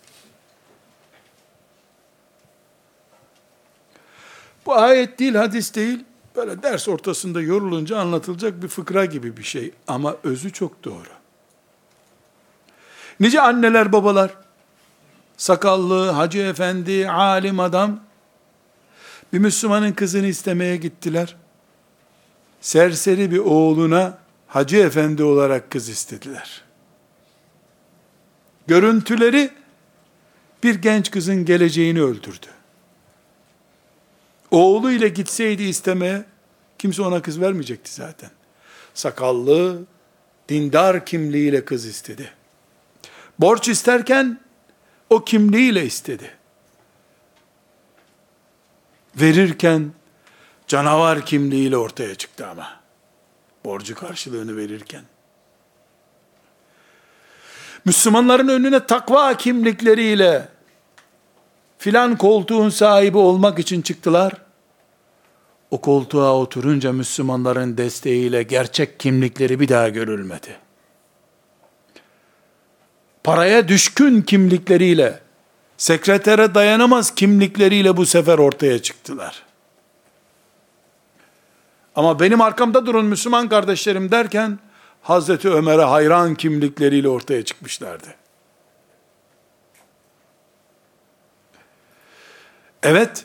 Bu 4.67 4.75
ayet 4.75 5.19
değil, 5.19 5.35
hadis 5.35 5.75
değil. 5.75 6.05
Böyle 6.37 6.63
ders 6.63 6.89
ortasında 6.89 7.41
yorulunca 7.41 7.99
anlatılacak 7.99 8.63
bir 8.63 8.69
fıkra 8.69 9.05
gibi 9.05 9.37
bir 9.37 9.43
şey. 9.43 9.73
Ama 9.87 10.17
özü 10.25 10.53
çok 10.53 10.85
doğru. 10.85 11.09
Nice 13.21 13.41
anneler, 13.41 13.93
babalar, 13.93 14.31
sakallı, 15.41 16.11
hacı 16.11 16.39
efendi, 16.39 17.11
alim 17.11 17.61
adam, 17.61 18.01
bir 19.33 19.39
Müslümanın 19.39 19.93
kızını 19.93 20.27
istemeye 20.27 20.77
gittiler. 20.77 21.37
Serseri 22.61 23.31
bir 23.31 23.39
oğluna 23.39 24.19
hacı 24.47 24.77
efendi 24.77 25.23
olarak 25.23 25.71
kız 25.71 25.89
istediler. 25.89 26.63
Görüntüleri 28.67 29.51
bir 30.63 30.75
genç 30.75 31.11
kızın 31.11 31.45
geleceğini 31.45 32.03
öldürdü. 32.03 32.47
Oğlu 34.51 34.93
ile 34.93 35.09
gitseydi 35.09 35.63
istemeye 35.63 36.25
kimse 36.79 37.03
ona 37.03 37.23
kız 37.23 37.41
vermeyecekti 37.41 37.93
zaten. 37.93 38.31
Sakallı, 38.95 39.83
dindar 40.49 41.07
kimliğiyle 41.07 41.65
kız 41.65 41.87
istedi. 41.87 42.31
Borç 43.39 43.69
isterken 43.69 44.50
o 45.11 45.25
kimliğiyle 45.25 45.85
istedi. 45.85 46.31
Verirken 49.17 49.93
canavar 50.67 51.27
kimliğiyle 51.27 51.77
ortaya 51.77 52.15
çıktı 52.15 52.47
ama. 52.47 52.81
Borcu 53.65 53.95
karşılığını 53.95 54.57
verirken. 54.57 55.03
Müslümanların 57.85 58.49
önüne 58.49 58.87
takva 58.87 59.37
kimlikleriyle 59.37 60.49
filan 61.79 62.19
koltuğun 62.19 62.69
sahibi 62.69 63.19
olmak 63.19 63.59
için 63.59 63.83
çıktılar. 63.83 64.33
O 65.71 65.81
koltuğa 65.81 66.37
oturunca 66.37 66.93
Müslümanların 66.93 67.77
desteğiyle 67.77 68.43
gerçek 68.43 69.01
kimlikleri 69.01 69.61
bir 69.61 69.69
daha 69.69 69.89
görülmedi. 69.89 70.70
Paraya 73.25 73.69
düşkün 73.69 74.23
kimlikleriyle, 74.23 75.21
sekretere 75.77 76.55
dayanamaz 76.55 77.15
kimlikleriyle 77.15 77.97
bu 77.97 78.07
sefer 78.07 78.39
ortaya 78.39 78.83
çıktılar. 78.83 79.43
Ama 81.97 82.21
benim 82.21 82.41
arkamda 82.41 82.87
durun 82.87 83.07
Müslüman 83.07 83.49
kardeşlerim 83.49 84.11
derken, 84.11 84.59
Hazreti 85.03 85.51
Ömer'e 85.51 85.83
hayran 85.83 86.35
kimlikleriyle 86.35 87.09
ortaya 87.09 87.45
çıkmışlardı. 87.45 88.15
Evet, 92.83 93.25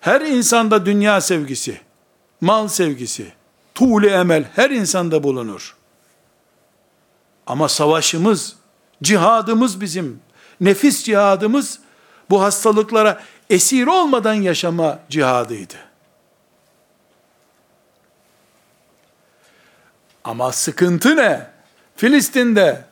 her 0.00 0.20
insanda 0.20 0.86
dünya 0.86 1.20
sevgisi, 1.20 1.80
mal 2.40 2.68
sevgisi, 2.68 3.32
tuğle 3.74 4.10
emel 4.10 4.44
her 4.54 4.70
insanda 4.70 5.22
bulunur. 5.22 5.76
Ama 7.46 7.68
savaşımız, 7.68 8.56
cihadımız 9.02 9.80
bizim, 9.80 10.20
nefis 10.60 11.04
cihadımız 11.04 11.78
bu 12.30 12.42
hastalıklara 12.42 13.22
esir 13.50 13.86
olmadan 13.86 14.34
yaşama 14.34 14.98
cihadıydı. 15.08 15.74
Ama 20.24 20.52
sıkıntı 20.52 21.16
ne? 21.16 21.46
Filistin'de, 21.96 22.84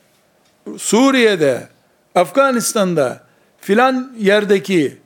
Suriye'de, 0.78 1.68
Afganistan'da 2.14 3.22
filan 3.60 4.12
yerdeki 4.18 4.98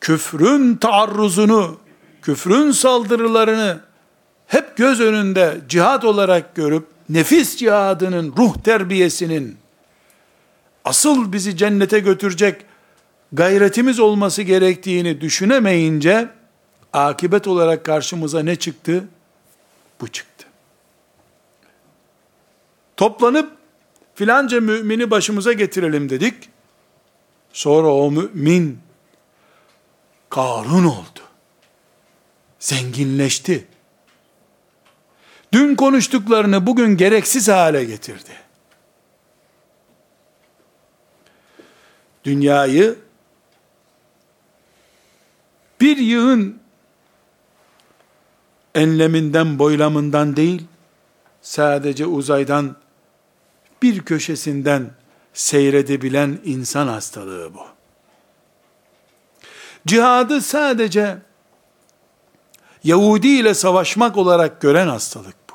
küfrün 0.00 0.76
taarruzunu, 0.76 1.80
küfrün 2.22 2.70
saldırılarını 2.70 3.80
hep 4.46 4.76
göz 4.76 5.00
önünde 5.00 5.60
cihat 5.68 6.04
olarak 6.04 6.54
görüp 6.54 6.86
nefis 7.08 7.56
cihadının, 7.56 8.34
ruh 8.36 8.54
terbiyesinin 8.64 9.59
asıl 10.90 11.32
bizi 11.32 11.56
cennete 11.56 11.98
götürecek 11.98 12.64
gayretimiz 13.32 14.00
olması 14.00 14.42
gerektiğini 14.42 15.20
düşünemeyince 15.20 16.28
akibet 16.92 17.46
olarak 17.46 17.84
karşımıza 17.84 18.42
ne 18.42 18.56
çıktı? 18.56 19.08
Bu 20.00 20.08
çıktı. 20.08 20.46
Toplanıp 22.96 23.52
filanca 24.14 24.60
mümini 24.60 25.10
başımıza 25.10 25.52
getirelim 25.52 26.10
dedik. 26.10 26.34
Sonra 27.52 27.94
o 27.94 28.10
mümin 28.10 28.78
Karun 30.30 30.84
oldu. 30.84 31.20
Zenginleşti. 32.58 33.66
Dün 35.52 35.74
konuştuklarını 35.74 36.66
bugün 36.66 36.96
gereksiz 36.96 37.48
hale 37.48 37.84
getirdi. 37.84 38.49
Dünyayı 42.24 42.98
bir 45.80 45.96
yığın 45.96 46.60
enleminden 48.74 49.58
boylamından 49.58 50.36
değil, 50.36 50.66
sadece 51.42 52.06
uzaydan 52.06 52.76
bir 53.82 54.00
köşesinden 54.00 54.90
seyredebilen 55.32 56.38
insan 56.44 56.88
hastalığı 56.88 57.54
bu. 57.54 57.62
Cihadı 59.86 60.40
sadece 60.40 61.18
Yahudi 62.84 63.28
ile 63.28 63.54
savaşmak 63.54 64.16
olarak 64.16 64.60
gören 64.60 64.88
hastalık 64.88 65.36
bu. 65.50 65.54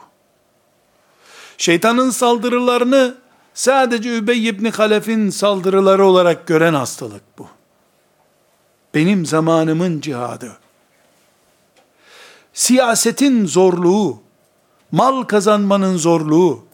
Şeytanın 1.57 2.09
saldırılarını 2.09 3.17
sadece 3.55 4.17
Übey 4.17 4.47
ibn 4.47 4.65
Halef'in 4.65 5.29
saldırıları 5.29 6.05
olarak 6.05 6.47
gören 6.47 6.73
hastalık 6.73 7.23
bu. 7.37 7.47
Benim 8.93 9.25
zamanımın 9.25 10.01
cihadı. 10.01 10.57
Siyasetin 12.53 13.45
zorluğu, 13.45 14.19
mal 14.91 15.23
kazanmanın 15.23 15.97
zorluğu, 15.97 16.65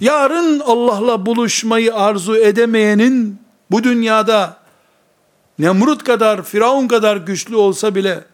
yarın 0.00 0.60
Allah'la 0.60 1.26
buluşmayı 1.26 1.94
arzu 1.94 2.36
edemeyenin 2.36 3.38
bu 3.70 3.84
dünyada 3.84 4.64
Nemrut 5.58 6.04
kadar, 6.04 6.42
Firavun 6.42 6.88
kadar 6.88 7.16
güçlü 7.16 7.56
olsa 7.56 7.94
bile 7.94 8.24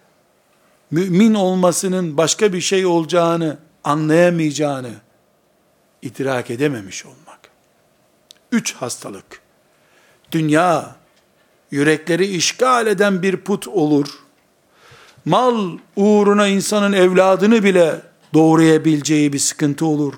mümin 0.90 1.34
olmasının 1.34 2.16
başka 2.16 2.52
bir 2.52 2.60
şey 2.60 2.86
olacağını 2.86 3.58
anlayamayacağını 3.84 4.92
idrak 6.02 6.50
edememiş 6.50 7.06
olmak. 7.06 7.29
Üç 8.52 8.74
hastalık. 8.74 9.40
Dünya, 10.32 10.96
yürekleri 11.70 12.26
işgal 12.26 12.86
eden 12.86 13.22
bir 13.22 13.36
put 13.36 13.68
olur. 13.68 14.08
Mal 15.24 15.78
uğruna 15.96 16.46
insanın 16.46 16.92
evladını 16.92 17.64
bile 17.64 18.02
doğrayabileceği 18.34 19.32
bir 19.32 19.38
sıkıntı 19.38 19.86
olur. 19.86 20.14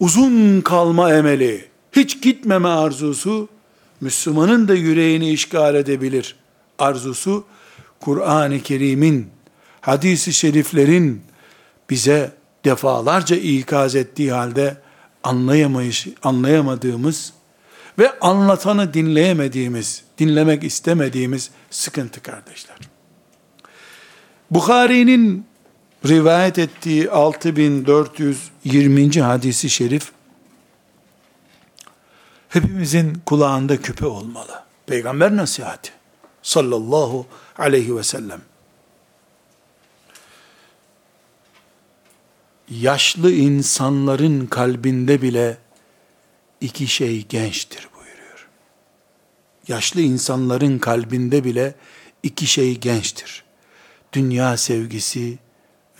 Uzun 0.00 0.60
kalma 0.60 1.12
emeli, 1.12 1.68
hiç 1.92 2.22
gitmeme 2.22 2.68
arzusu, 2.68 3.48
Müslümanın 4.00 4.68
da 4.68 4.74
yüreğini 4.74 5.30
işgal 5.30 5.74
edebilir 5.74 6.36
arzusu, 6.78 7.44
Kur'an-ı 8.00 8.60
Kerim'in, 8.60 9.30
hadisi 9.80 10.32
şeriflerin 10.32 11.22
bize 11.90 12.32
defalarca 12.64 13.36
ikaz 13.36 13.96
ettiği 13.96 14.32
halde 14.32 14.76
anlayamayış, 15.26 16.08
anlayamadığımız 16.22 17.32
ve 17.98 18.18
anlatanı 18.20 18.94
dinleyemediğimiz, 18.94 20.02
dinlemek 20.18 20.64
istemediğimiz 20.64 21.50
sıkıntı 21.70 22.22
kardeşler. 22.22 22.76
Bukhari'nin 24.50 25.46
rivayet 26.06 26.58
ettiği 26.58 27.10
6420. 27.10 29.20
hadisi 29.20 29.70
şerif 29.70 30.12
hepimizin 32.48 33.22
kulağında 33.26 33.82
küpe 33.82 34.06
olmalı. 34.06 34.62
Peygamber 34.86 35.36
nasihati 35.36 35.90
sallallahu 36.42 37.26
aleyhi 37.58 37.96
ve 37.96 38.02
sellem. 38.02 38.40
Yaşlı 42.70 43.32
insanların 43.32 44.46
kalbinde 44.46 45.22
bile 45.22 45.58
iki 46.60 46.86
şey 46.86 47.26
gençtir 47.26 47.88
buyuruyor. 47.96 48.48
Yaşlı 49.68 50.00
insanların 50.00 50.78
kalbinde 50.78 51.44
bile 51.44 51.74
iki 52.22 52.46
şey 52.46 52.78
gençtir. 52.78 53.44
Dünya 54.12 54.56
sevgisi 54.56 55.38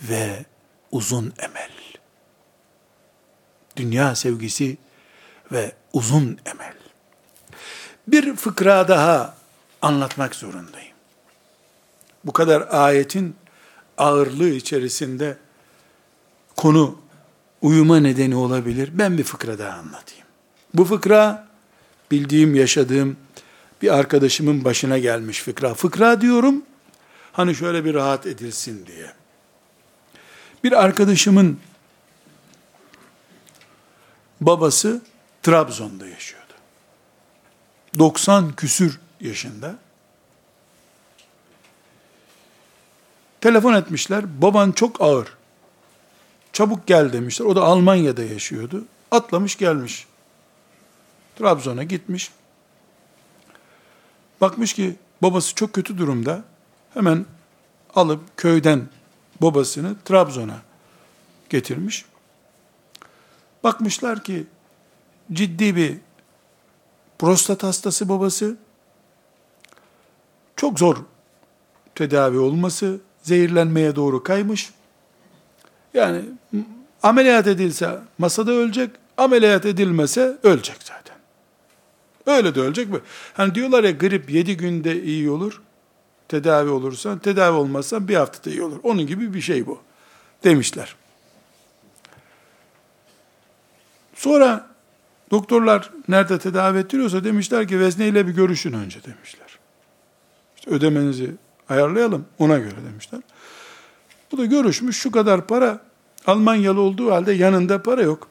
ve 0.01 0.45
uzun 0.91 1.33
emel. 1.39 1.71
Dünya 3.75 4.15
sevgisi 4.15 4.77
ve 5.51 5.71
uzun 5.93 6.39
emel. 6.45 6.73
Bir 8.07 8.35
fıkra 8.35 8.87
daha 8.87 9.37
anlatmak 9.81 10.35
zorundayım. 10.35 10.95
Bu 12.25 12.33
kadar 12.33 12.67
ayetin 12.69 13.35
ağırlığı 13.97 14.49
içerisinde 14.49 15.37
konu 16.57 16.97
uyuma 17.61 17.99
nedeni 17.99 18.35
olabilir. 18.35 18.89
Ben 18.93 19.17
bir 19.17 19.23
fıkra 19.23 19.59
daha 19.59 19.77
anlatayım. 19.77 20.25
Bu 20.73 20.85
fıkra 20.85 21.47
bildiğim, 22.11 22.55
yaşadığım 22.55 23.17
bir 23.81 23.97
arkadaşımın 23.97 24.63
başına 24.63 24.97
gelmiş 24.97 25.41
fıkra. 25.41 25.73
Fıkra 25.73 26.21
diyorum, 26.21 26.63
hani 27.31 27.55
şöyle 27.55 27.85
bir 27.85 27.93
rahat 27.93 28.25
edilsin 28.25 28.85
diye. 28.85 29.13
Bir 30.63 30.83
arkadaşımın 30.83 31.59
babası 34.41 35.01
Trabzon'da 35.43 36.07
yaşıyordu. 36.07 36.53
90 37.99 38.55
küsür 38.55 38.99
yaşında. 39.21 39.75
Telefon 43.41 43.73
etmişler. 43.73 44.41
Baban 44.41 44.71
çok 44.71 45.01
ağır. 45.01 45.36
Çabuk 46.57 46.87
gel 46.87 47.13
demişler. 47.13 47.45
O 47.45 47.55
da 47.55 47.63
Almanya'da 47.63 48.23
yaşıyordu. 48.23 48.85
Atlamış 49.11 49.57
gelmiş. 49.57 50.07
Trabzon'a 51.35 51.83
gitmiş. 51.83 52.31
Bakmış 54.41 54.73
ki 54.73 54.95
babası 55.21 55.55
çok 55.55 55.73
kötü 55.73 55.97
durumda. 55.97 56.43
Hemen 56.93 57.25
alıp 57.95 58.37
köyden 58.37 58.87
babasını 59.41 59.95
Trabzon'a 60.05 60.61
getirmiş. 61.49 62.05
Bakmışlar 63.63 64.23
ki 64.23 64.47
ciddi 65.33 65.75
bir 65.75 65.97
prostat 67.19 67.63
hastası 67.63 68.09
babası. 68.09 68.57
Çok 70.55 70.79
zor 70.79 70.97
tedavi 71.95 72.37
olması, 72.37 72.99
zehirlenmeye 73.23 73.95
doğru 73.95 74.23
kaymış. 74.23 74.76
Yani 75.93 76.21
ameliyat 77.03 77.47
edilse 77.47 77.99
masada 78.17 78.51
ölecek, 78.51 78.89
ameliyat 79.17 79.65
edilmese 79.65 80.37
ölecek 80.43 80.77
zaten. 80.79 81.17
Öyle 82.25 82.55
de 82.55 82.59
ölecek 82.59 82.89
mi? 82.89 82.99
Hani 83.33 83.55
diyorlar 83.55 83.83
ya 83.83 83.91
grip 83.91 84.29
7 84.29 84.57
günde 84.57 85.03
iyi 85.03 85.29
olur. 85.29 85.61
Tedavi 86.27 86.69
olursan, 86.69 87.19
tedavi 87.19 87.57
olmazsan 87.57 88.07
bir 88.07 88.15
haftada 88.15 88.49
iyi 88.49 88.63
olur. 88.63 88.79
Onun 88.83 89.07
gibi 89.07 89.33
bir 89.33 89.41
şey 89.41 89.67
bu. 89.67 89.79
Demişler. 90.43 90.95
Sonra 94.15 94.67
doktorlar 95.31 95.89
nerede 96.07 96.39
tedavi 96.39 96.77
ettiriyorsa 96.77 97.23
demişler 97.23 97.67
ki 97.67 97.79
vezneyle 97.79 98.27
bir 98.27 98.31
görüşün 98.31 98.73
önce 98.73 99.03
demişler. 99.03 99.59
İşte 100.57 100.71
ödemenizi 100.71 101.31
ayarlayalım 101.69 102.25
ona 102.39 102.57
göre 102.57 102.75
demişler. 102.89 103.21
Bu 104.31 104.37
da 104.37 104.45
görüşmüş 104.45 104.97
şu 104.97 105.11
kadar 105.11 105.47
para 105.47 105.87
Almanyalı 106.27 106.81
olduğu 106.81 107.11
halde 107.11 107.33
yanında 107.33 107.83
para 107.83 108.01
yok. 108.01 108.27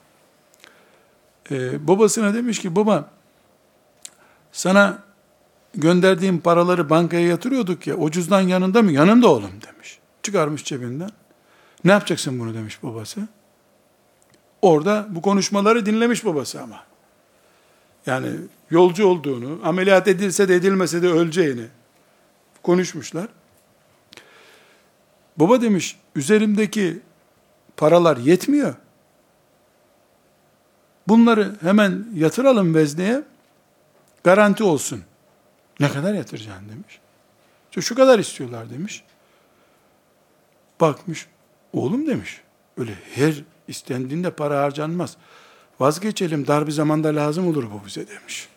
Ee, 1.51 1.89
babasına 1.89 2.35
demiş 2.35 2.59
ki 2.59 2.77
baba 2.77 3.11
sana 4.53 5.03
gönderdiğim 5.75 6.41
paraları 6.41 6.91
bankaya 6.91 7.27
yatırıyorduk 7.27 7.87
ya, 7.87 7.97
ucuzdan 7.97 8.41
yanında 8.41 8.83
mı? 8.83 8.93
Yanında 8.93 9.29
oğlum 9.29 9.51
demiş. 9.67 9.99
Çıkarmış 10.23 10.65
cebinden. 10.65 11.11
Ne 11.85 11.93
yapacaksın 11.93 12.41
bunu 12.41 12.55
demiş 12.55 12.83
babası. 12.83 13.21
Orada 14.63 15.07
bu 15.11 15.23
konuşmaları 15.23 15.87
dinlemiş 15.87 16.25
babası 16.25 16.63
ama. 16.63 16.85
Yani 18.07 18.29
yolcu 18.71 19.07
olduğunu, 19.07 19.61
ameliyat 19.65 20.09
edilse 20.09 20.49
de 20.49 20.55
edilmese 20.55 21.03
de 21.03 21.09
öleceğini 21.09 21.67
konuşmuşlar. 22.63 23.29
Baba 25.37 25.61
demiş, 25.61 25.97
üzerimdeki 26.15 27.01
paralar 27.77 28.17
yetmiyor. 28.17 28.75
Bunları 31.09 31.57
hemen 31.61 32.07
yatıralım 32.15 32.75
vezneye, 32.75 33.23
garanti 34.25 34.65
olsun. 34.65 35.03
Ne 35.81 35.93
kadar 35.93 36.15
yatıracaksın 36.15 36.69
demiş. 36.69 37.01
İşte 37.71 37.81
şu 37.81 37.95
kadar 37.95 38.19
istiyorlar 38.19 38.71
demiş. 38.71 39.05
Bakmış, 40.81 41.27
oğlum 41.73 42.07
demiş. 42.07 42.41
Öyle 42.77 42.95
her 43.15 43.43
istendiğinde 43.69 44.31
para 44.31 44.63
harcanmaz. 44.63 45.17
Vazgeçelim, 45.81 46.47
dar 46.47 46.67
bir 46.67 46.73
zamanda 46.73 47.09
lazım 47.09 47.49
olur 47.49 47.71
bu 47.71 47.87
bize 47.87 48.09
demiş. 48.09 48.49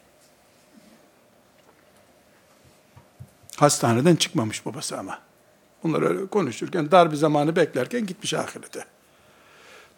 Hastaneden 3.55 4.15
çıkmamış 4.15 4.65
babası 4.65 4.97
ama. 4.97 5.28
Bunlar 5.83 6.01
öyle 6.01 6.27
konuşurken, 6.27 6.91
dar 6.91 7.11
bir 7.11 7.17
zamanı 7.17 7.55
beklerken 7.55 8.05
gitmiş 8.05 8.33
ahirete. 8.33 8.85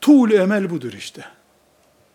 Tuğlu 0.02 0.34
emel 0.34 0.70
budur 0.70 0.94
işte. 0.94 1.26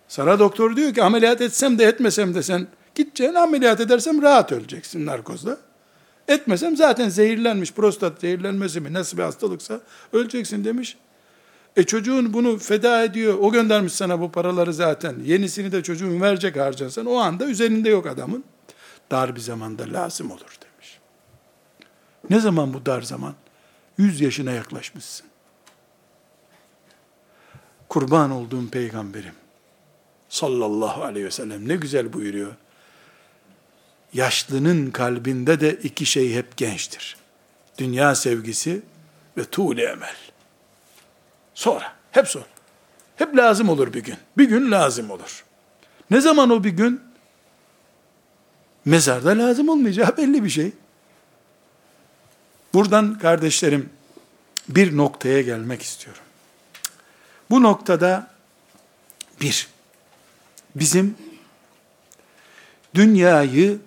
Sana 0.08 0.38
doktor 0.38 0.76
diyor 0.76 0.94
ki 0.94 1.02
ameliyat 1.02 1.40
etsem 1.40 1.78
de 1.78 1.84
etmesem 1.84 2.34
de 2.34 2.42
sen 2.42 2.66
Gideceksin 2.96 3.34
ameliyat 3.34 3.80
edersem 3.80 4.22
rahat 4.22 4.52
öleceksin 4.52 5.06
narkozla. 5.06 5.56
Etmesem 6.28 6.76
zaten 6.76 7.08
zehirlenmiş, 7.08 7.72
prostat 7.72 8.20
zehirlenmesi 8.20 8.80
mi 8.80 8.92
nasıl 8.92 9.18
bir 9.18 9.22
hastalıksa 9.22 9.80
öleceksin 10.12 10.64
demiş. 10.64 10.96
E 11.76 11.82
çocuğun 11.82 12.32
bunu 12.32 12.58
feda 12.58 13.04
ediyor, 13.04 13.38
o 13.40 13.52
göndermiş 13.52 13.92
sana 13.92 14.20
bu 14.20 14.32
paraları 14.32 14.74
zaten. 14.74 15.16
Yenisini 15.24 15.72
de 15.72 15.82
çocuğun 15.82 16.20
verecek 16.20 16.56
harcarsan 16.56 17.06
o 17.06 17.14
anda 17.16 17.46
üzerinde 17.46 17.88
yok 17.88 18.06
adamın. 18.06 18.44
Dar 19.10 19.36
bir 19.36 19.40
zamanda 19.40 19.84
lazım 19.92 20.30
olur 20.30 20.58
demiş. 20.62 20.98
Ne 22.30 22.40
zaman 22.40 22.74
bu 22.74 22.86
dar 22.86 23.02
zaman? 23.02 23.34
Yüz 23.98 24.20
yaşına 24.20 24.52
yaklaşmışsın. 24.52 25.26
Kurban 27.88 28.30
olduğum 28.30 28.70
peygamberim 28.70 29.34
sallallahu 30.28 31.02
aleyhi 31.02 31.26
ve 31.26 31.30
sellem 31.30 31.68
ne 31.68 31.76
güzel 31.76 32.12
buyuruyor 32.12 32.52
yaşlının 34.12 34.90
kalbinde 34.90 35.60
de 35.60 35.74
iki 35.74 36.06
şey 36.06 36.34
hep 36.34 36.56
gençtir. 36.56 37.16
Dünya 37.78 38.14
sevgisi 38.14 38.82
ve 39.36 39.44
tuğle 39.44 39.84
emel. 39.84 40.16
Sonra, 41.54 41.92
hep 42.10 42.28
sonra. 42.28 42.46
Hep 43.16 43.36
lazım 43.36 43.68
olur 43.68 43.92
bir 43.92 44.04
gün. 44.04 44.16
Bir 44.38 44.48
gün 44.48 44.70
lazım 44.70 45.10
olur. 45.10 45.44
Ne 46.10 46.20
zaman 46.20 46.50
o 46.50 46.64
bir 46.64 46.70
gün? 46.70 47.00
Mezarda 48.84 49.38
lazım 49.38 49.68
olmayacağı 49.68 50.16
belli 50.16 50.44
bir 50.44 50.48
şey. 50.48 50.72
Buradan 52.76 53.18
kardeşlerim 53.18 53.90
bir 54.68 54.96
noktaya 54.96 55.42
gelmek 55.42 55.82
istiyorum. 55.82 56.22
Bu 57.50 57.62
noktada 57.62 58.30
bir, 59.40 59.68
bizim 60.74 61.14
dünyayı 62.94 63.78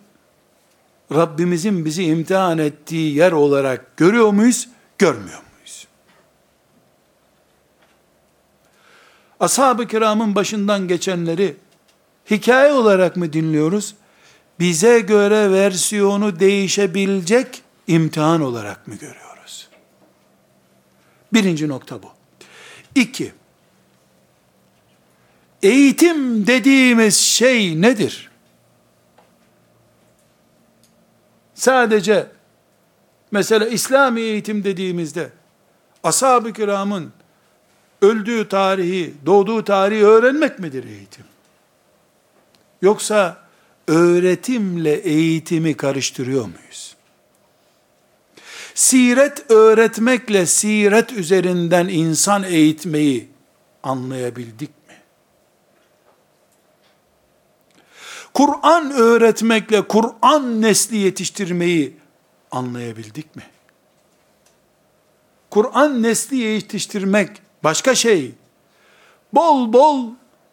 Rabbimizin 1.14 1.86
bizi 1.86 2.04
imtihan 2.04 2.58
ettiği 2.58 3.16
yer 3.16 3.32
olarak 3.32 3.98
görüyor 3.98 4.30
muyuz, 4.30 4.70
görmüyor 4.98 5.42
muyuz? 5.54 5.88
Ashab-ı 9.40 9.88
kiramın 9.88 10.36
başından 10.36 10.88
geçenleri 10.88 11.56
hikaye 12.32 12.74
olarak 12.74 13.16
mı 13.16 13.34
dinliyoruz? 13.34 13.96
Bize 14.60 15.00
göre 15.00 15.52
versiyonu 15.52 16.40
değişebilecek 16.40 17.64
imtihan 17.90 18.42
olarak 18.42 18.88
mı 18.88 18.96
görüyoruz? 18.96 19.70
Birinci 21.34 21.68
nokta 21.68 22.04
bu. 22.04 22.08
İki, 22.96 23.34
eğitim 25.64 26.48
dediğimiz 26.48 27.18
şey 27.18 27.82
nedir? 27.82 28.30
Sadece 31.54 32.28
mesela 33.32 33.68
İslami 33.68 34.22
eğitim 34.22 34.64
dediğimizde 34.64 35.30
ashab-ı 36.04 36.54
kiramın 36.54 37.14
öldüğü 38.02 38.50
tarihi, 38.50 39.14
doğduğu 39.26 39.64
tarihi 39.64 40.06
öğrenmek 40.06 40.60
midir 40.60 40.84
eğitim? 40.84 41.26
Yoksa 42.82 43.38
öğretimle 43.88 44.94
eğitimi 44.94 45.78
karıştırıyor 45.78 46.46
muyuz? 46.46 46.89
Siret 48.80 49.52
öğretmekle 49.52 50.46
siret 50.46 51.14
üzerinden 51.14 51.88
insan 51.88 52.44
eğitmeyi 52.44 53.30
anlayabildik 53.84 54.70
Kur'an 58.34 58.92
öğretmekle 58.92 59.88
Kur'an 59.88 60.62
nesli 60.62 60.98
yetiştirmeyi 60.98 61.98
anlayabildik 62.52 63.36
mi? 63.36 63.44
Kur'an 65.50 66.04
nesli 66.04 66.38
yetiştirmek 66.38 67.30
başka 67.64 67.96
şey. 67.96 68.32
Bol 69.34 69.74
bol 69.74 70.06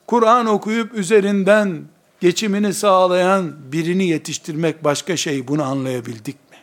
Kur'an 0.06 0.46
okuyup 0.46 0.94
üzerinden 0.94 1.84
geçimini 2.20 2.74
sağlayan 2.74 3.72
birini 3.72 4.06
yetiştirmek 4.08 4.84
başka 4.84 5.16
şey. 5.16 5.48
Bunu 5.48 5.62
anlayabildik 5.62 6.36
mi? 6.50 6.56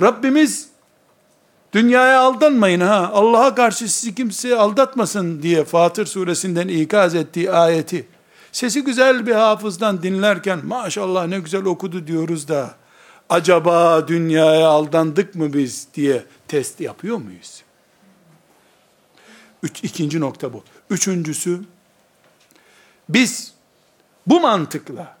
Rabbimiz 0.00 0.68
dünyaya 1.72 2.20
aldanmayın 2.20 2.80
ha. 2.80 3.10
Allah'a 3.14 3.54
karşı 3.54 3.92
sizi 3.92 4.14
kimse 4.14 4.56
aldatmasın 4.56 5.42
diye 5.42 5.64
Fatır 5.64 6.06
suresinden 6.06 6.68
ikaz 6.68 7.14
ettiği 7.14 7.50
ayeti 7.50 8.06
Sesi 8.54 8.84
güzel 8.84 9.26
bir 9.26 9.34
hafızdan 9.34 10.02
dinlerken 10.02 10.66
maşallah 10.66 11.26
ne 11.26 11.38
güzel 11.38 11.64
okudu 11.64 12.06
diyoruz 12.06 12.48
da 12.48 12.74
acaba 13.28 14.08
dünyaya 14.08 14.68
aldandık 14.68 15.34
mı 15.34 15.52
biz 15.52 15.88
diye 15.94 16.24
test 16.48 16.80
yapıyor 16.80 17.16
muyuz? 17.16 17.62
Üç, 19.62 19.84
ikinci 19.84 20.20
nokta 20.20 20.52
bu. 20.52 20.64
Üçüncüsü, 20.90 21.60
biz 23.08 23.52
bu 24.26 24.40
mantıkla, 24.40 25.16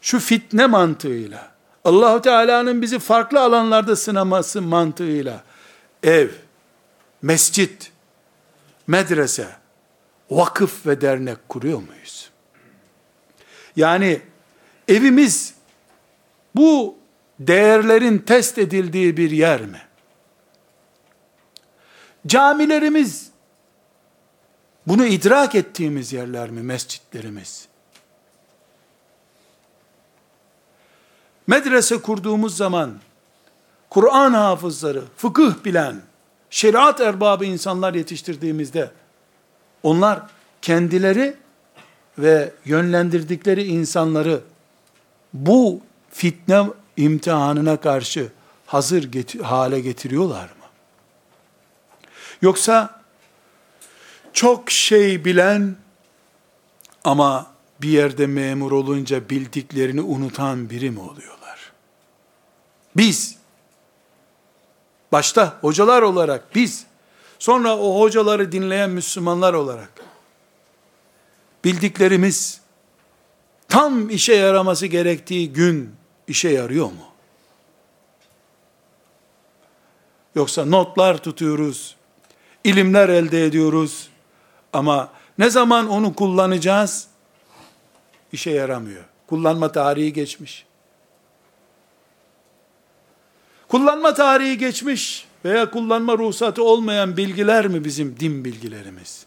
şu 0.00 0.20
fitne 0.20 0.66
mantığıyla, 0.66 1.52
Allahu 1.84 2.22
Teala'nın 2.22 2.82
bizi 2.82 2.98
farklı 2.98 3.40
alanlarda 3.40 3.96
sınaması 3.96 4.62
mantığıyla, 4.62 5.44
ev, 6.02 6.28
mescit, 7.22 7.92
medrese, 8.86 9.48
vakıf 10.30 10.86
ve 10.86 11.00
dernek 11.00 11.48
kuruyor 11.48 11.78
muyuz? 11.78 12.30
Yani 13.76 14.20
evimiz 14.88 15.54
bu 16.54 16.98
değerlerin 17.38 18.18
test 18.18 18.58
edildiği 18.58 19.16
bir 19.16 19.30
yer 19.30 19.60
mi? 19.60 19.82
Camilerimiz 22.26 23.30
Bunu 24.86 25.06
idrak 25.06 25.54
ettiğimiz 25.54 26.12
yerler 26.12 26.50
mi 26.50 26.62
mescitlerimiz? 26.62 27.68
Medrese 31.46 31.98
kurduğumuz 32.02 32.56
zaman 32.56 32.98
Kur'an 33.90 34.32
hafızları, 34.32 35.02
fıkıh 35.16 35.64
bilen, 35.64 36.00
şeriat 36.50 37.00
erbabı 37.00 37.44
insanlar 37.44 37.94
yetiştirdiğimizde 37.94 38.90
onlar 39.82 40.20
kendileri 40.62 41.36
ve 42.18 42.52
yönlendirdikleri 42.64 43.64
insanları 43.64 44.40
bu 45.32 45.80
fitne 46.10 46.66
imtihanına 46.96 47.76
karşı 47.76 48.32
hazır 48.66 49.02
get- 49.12 49.42
hale 49.42 49.80
getiriyorlar 49.80 50.42
mı? 50.44 50.66
Yoksa 52.42 53.00
çok 54.32 54.70
şey 54.70 55.24
bilen 55.24 55.76
ama 57.04 57.46
bir 57.82 57.88
yerde 57.88 58.26
memur 58.26 58.72
olunca 58.72 59.30
bildiklerini 59.30 60.00
unutan 60.00 60.70
biri 60.70 60.90
mi 60.90 61.00
oluyorlar? 61.00 61.72
Biz, 62.96 63.36
başta 65.12 65.58
hocalar 65.60 66.02
olarak 66.02 66.54
biz, 66.54 66.86
sonra 67.38 67.78
o 67.78 68.00
hocaları 68.00 68.52
dinleyen 68.52 68.90
Müslümanlar 68.90 69.54
olarak, 69.54 69.92
bildiklerimiz, 71.64 72.60
tam 73.68 74.10
işe 74.10 74.34
yaraması 74.34 74.86
gerektiği 74.86 75.52
gün 75.52 75.94
işe 76.28 76.48
yarıyor 76.48 76.86
mu? 76.86 77.10
Yoksa 80.34 80.64
notlar 80.64 81.22
tutuyoruz, 81.22 81.96
ilimler 82.64 83.08
elde 83.08 83.44
ediyoruz 83.44 84.08
ama 84.72 85.12
ne 85.38 85.50
zaman 85.50 85.88
onu 85.88 86.14
kullanacağız? 86.14 87.09
İşe 88.32 88.50
yaramıyor. 88.50 89.04
Kullanma 89.26 89.72
tarihi 89.72 90.12
geçmiş. 90.12 90.66
Kullanma 93.68 94.14
tarihi 94.14 94.58
geçmiş 94.58 95.28
veya 95.44 95.70
kullanma 95.70 96.18
ruhsatı 96.18 96.64
olmayan 96.64 97.16
bilgiler 97.16 97.66
mi 97.66 97.84
bizim 97.84 98.20
din 98.20 98.44
bilgilerimiz? 98.44 99.26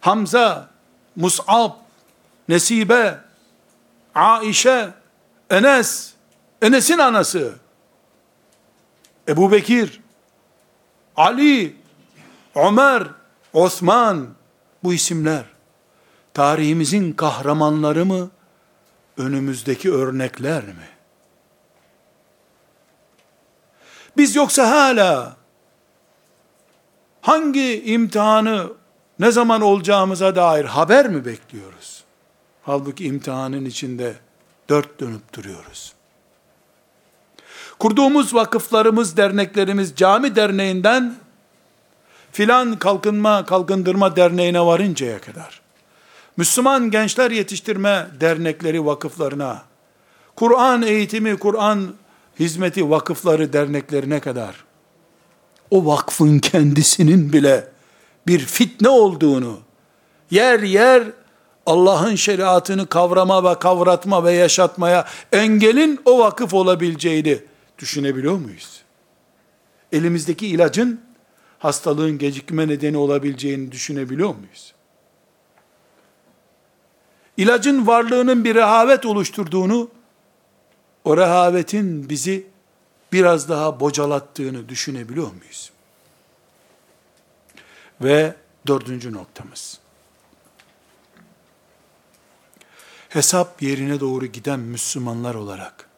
Hamza, 0.00 0.70
Mus'ab, 1.16 1.70
Nesibe, 2.48 3.18
Aişe, 4.14 4.90
Enes, 5.50 6.12
Enes'in 6.62 6.98
anası, 6.98 7.54
Ebu 9.28 9.52
Bekir, 9.52 10.00
Ali, 11.16 11.76
Ömer, 12.54 13.02
Osman, 13.52 14.28
bu 14.84 14.94
isimler 14.94 15.44
tarihimizin 16.34 17.12
kahramanları 17.12 18.06
mı, 18.06 18.30
önümüzdeki 19.16 19.92
örnekler 19.92 20.64
mi? 20.64 20.88
Biz 24.16 24.36
yoksa 24.36 24.70
hala 24.70 25.36
hangi 27.20 27.82
imtihanı 27.84 28.72
ne 29.18 29.30
zaman 29.32 29.60
olacağımıza 29.60 30.36
dair 30.36 30.64
haber 30.64 31.08
mi 31.08 31.24
bekliyoruz? 31.24 32.04
Halbuki 32.62 33.04
imtihanın 33.04 33.64
içinde 33.64 34.14
dört 34.68 35.00
dönüp 35.00 35.32
duruyoruz. 35.34 35.92
Kurduğumuz 37.78 38.34
vakıflarımız, 38.34 39.16
derneklerimiz 39.16 39.94
cami 39.96 40.36
derneğinden 40.36 41.14
filan 42.32 42.78
kalkınma, 42.78 43.44
kalkındırma 43.44 44.16
derneğine 44.16 44.60
varıncaya 44.60 45.20
kadar, 45.20 45.60
Müslüman 46.36 46.90
gençler 46.90 47.30
yetiştirme 47.30 48.06
dernekleri 48.20 48.86
vakıflarına, 48.86 49.62
Kur'an 50.36 50.82
eğitimi, 50.82 51.36
Kur'an 51.36 51.94
hizmeti 52.38 52.90
vakıfları 52.90 53.52
derneklerine 53.52 54.20
kadar, 54.20 54.64
o 55.70 55.86
vakfın 55.86 56.38
kendisinin 56.38 57.32
bile 57.32 57.68
bir 58.26 58.38
fitne 58.38 58.88
olduğunu, 58.88 59.58
yer 60.30 60.60
yer 60.60 61.02
Allah'ın 61.66 62.14
şeriatını 62.14 62.86
kavrama 62.86 63.44
ve 63.44 63.58
kavratma 63.58 64.24
ve 64.24 64.32
yaşatmaya 64.32 65.06
engelin 65.32 66.00
o 66.04 66.18
vakıf 66.18 66.54
olabileceğini 66.54 67.38
düşünebiliyor 67.78 68.36
muyuz? 68.38 68.82
Elimizdeki 69.92 70.46
ilacın 70.46 71.00
hastalığın 71.62 72.18
gecikme 72.18 72.68
nedeni 72.68 72.96
olabileceğini 72.96 73.72
düşünebiliyor 73.72 74.34
muyuz? 74.34 74.74
İlacın 77.36 77.86
varlığının 77.86 78.44
bir 78.44 78.54
rehavet 78.54 79.06
oluşturduğunu, 79.06 79.90
o 81.04 81.16
rehavetin 81.16 82.08
bizi 82.08 82.46
biraz 83.12 83.48
daha 83.48 83.80
bocalattığını 83.80 84.68
düşünebiliyor 84.68 85.32
muyuz? 85.32 85.72
Ve 88.00 88.34
dördüncü 88.66 89.12
noktamız. 89.12 89.78
Hesap 93.08 93.62
yerine 93.62 94.00
doğru 94.00 94.26
giden 94.26 94.60
Müslümanlar 94.60 95.34
olarak, 95.34 95.88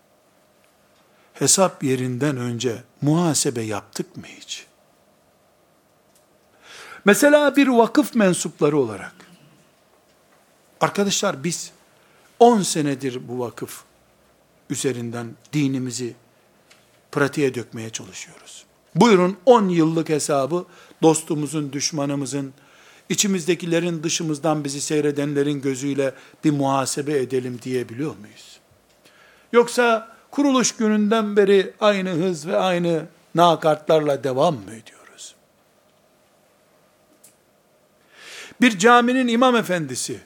hesap 1.35 1.85
yerinden 1.85 2.37
önce 2.37 2.83
muhasebe 3.03 3.63
yaptık 3.63 4.17
mı 4.17 4.27
hiç? 4.27 4.67
Mesela 7.05 7.57
bir 7.57 7.69
vakıf 7.69 8.15
mensupları 8.15 8.79
olarak, 8.79 9.15
arkadaşlar 10.81 11.45
biz 11.45 11.73
10 12.39 12.63
senedir 12.63 13.29
bu 13.29 13.39
vakıf 13.39 13.85
üzerinden 14.71 15.27
dinimizi 15.53 16.15
pratiğe 17.13 17.55
dökmeye 17.55 17.91
çalışıyoruz. 17.91 18.65
Buyurun 18.95 19.37
10 19.47 19.69
yıllık 19.69 20.09
hesabı 20.09 20.65
dostumuzun, 21.03 21.73
düşmanımızın, 21.73 22.55
içimizdekilerin 23.09 24.03
dışımızdan 24.03 24.65
bizi 24.65 24.81
seyredenlerin 24.81 25.61
gözüyle 25.61 26.15
bir 26.45 26.51
muhasebe 26.51 27.19
edelim 27.19 27.59
diyebiliyor 27.63 28.17
muyuz? 28.17 28.61
Yoksa 29.53 30.17
kuruluş 30.31 30.77
gününden 30.77 31.37
beri 31.37 31.73
aynı 31.81 32.11
hız 32.11 32.47
ve 32.47 32.57
aynı 32.57 33.07
nakartlarla 33.35 34.25
devam 34.25 34.55
mı 34.55 34.71
ediyor? 34.71 34.94
Bir 38.61 38.79
caminin 38.79 39.29
imam 39.29 39.57
efendisi, 39.57 40.21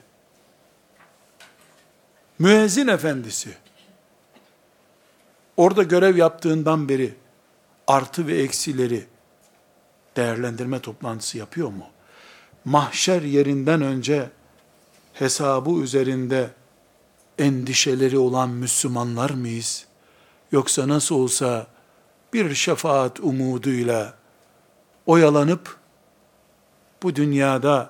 müezzin 2.39 2.87
efendisi, 2.87 3.57
orada 5.57 5.83
görev 5.83 6.17
yaptığından 6.17 6.89
beri 6.89 7.13
artı 7.87 8.27
ve 8.27 8.37
eksileri 8.41 9.05
değerlendirme 10.15 10.79
toplantısı 10.79 11.37
yapıyor 11.37 11.69
mu? 11.69 11.85
Mahşer 12.65 13.21
yerinden 13.21 13.81
önce 13.81 14.29
hesabı 15.13 15.71
üzerinde 15.71 16.49
endişeleri 17.37 18.17
olan 18.17 18.49
Müslümanlar 18.49 19.29
mıyız? 19.29 19.85
Yoksa 20.51 20.87
nasıl 20.87 21.15
olsa 21.15 21.67
bir 22.33 22.55
şefaat 22.55 23.19
umuduyla 23.19 24.13
oyalanıp 25.05 25.77
bu 27.03 27.15
dünyada 27.15 27.89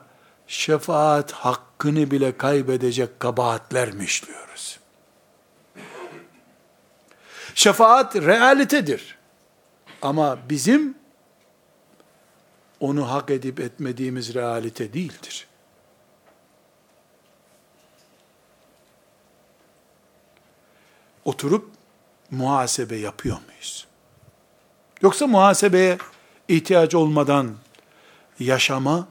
şefaat 0.49 1.31
hakkını 1.31 2.11
bile 2.11 2.37
kaybedecek 2.37 3.19
kabahatler 3.19 3.91
mi? 3.91 4.05
Şefaat 7.55 8.15
realitedir. 8.15 9.17
Ama 10.01 10.37
bizim 10.49 10.97
onu 12.79 13.11
hak 13.11 13.29
edip 13.29 13.59
etmediğimiz 13.59 14.33
realite 14.33 14.93
değildir. 14.93 15.47
Oturup 21.25 21.71
muhasebe 22.31 22.95
yapıyor 22.95 23.37
muyuz? 23.47 23.87
Yoksa 25.01 25.27
muhasebeye 25.27 25.97
ihtiyacı 26.47 26.99
olmadan 26.99 27.55
yaşama 28.39 29.07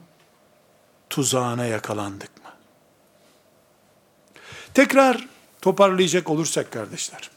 tuzağına 1.11 1.67
yakalandık 1.67 2.45
mı? 2.45 2.51
Tekrar 4.75 5.29
toparlayacak 5.61 6.31
olursak 6.31 6.73
kardeşler. 6.73 7.31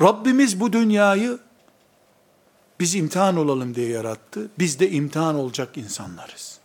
Rabbimiz 0.00 0.60
bu 0.60 0.72
dünyayı 0.72 1.38
biz 2.80 2.94
imtihan 2.94 3.36
olalım 3.36 3.74
diye 3.74 3.88
yarattı. 3.88 4.50
Biz 4.58 4.80
de 4.80 4.90
imtihan 4.90 5.34
olacak 5.34 5.76
insanlarız. 5.76 6.58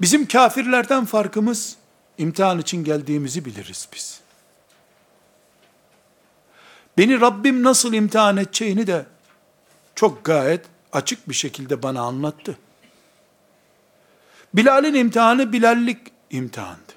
Bizim 0.00 0.28
kafirlerden 0.28 1.04
farkımız 1.04 1.76
imtihan 2.18 2.58
için 2.58 2.84
geldiğimizi 2.84 3.44
biliriz 3.44 3.88
biz. 3.94 4.20
Beni 6.98 7.20
Rabbim 7.20 7.62
nasıl 7.62 7.92
imtihan 7.92 8.36
edeceğini 8.36 8.86
de 8.86 9.06
çok 9.94 10.24
gayet 10.24 10.66
açık 10.94 11.28
bir 11.28 11.34
şekilde 11.34 11.82
bana 11.82 12.00
anlattı. 12.00 12.58
Bilal'in 14.54 14.94
imtihanı 14.94 15.52
Bilallik 15.52 15.98
imtihandı. 16.30 16.92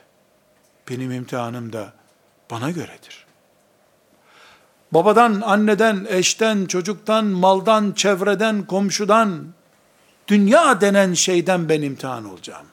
Benim 0.89 1.11
imtihanım 1.11 1.73
da 1.73 1.93
bana 2.51 2.71
göredir. 2.71 3.25
Babadan, 4.91 5.41
anneden, 5.41 6.05
eşten, 6.09 6.65
çocuktan, 6.65 7.25
maldan, 7.25 7.91
çevreden, 7.91 8.65
komşudan, 8.65 9.45
dünya 10.27 10.81
denen 10.81 11.13
şeyden 11.13 11.69
ben 11.69 11.81
imtihan 11.81 12.25
olacağım. 12.25 12.65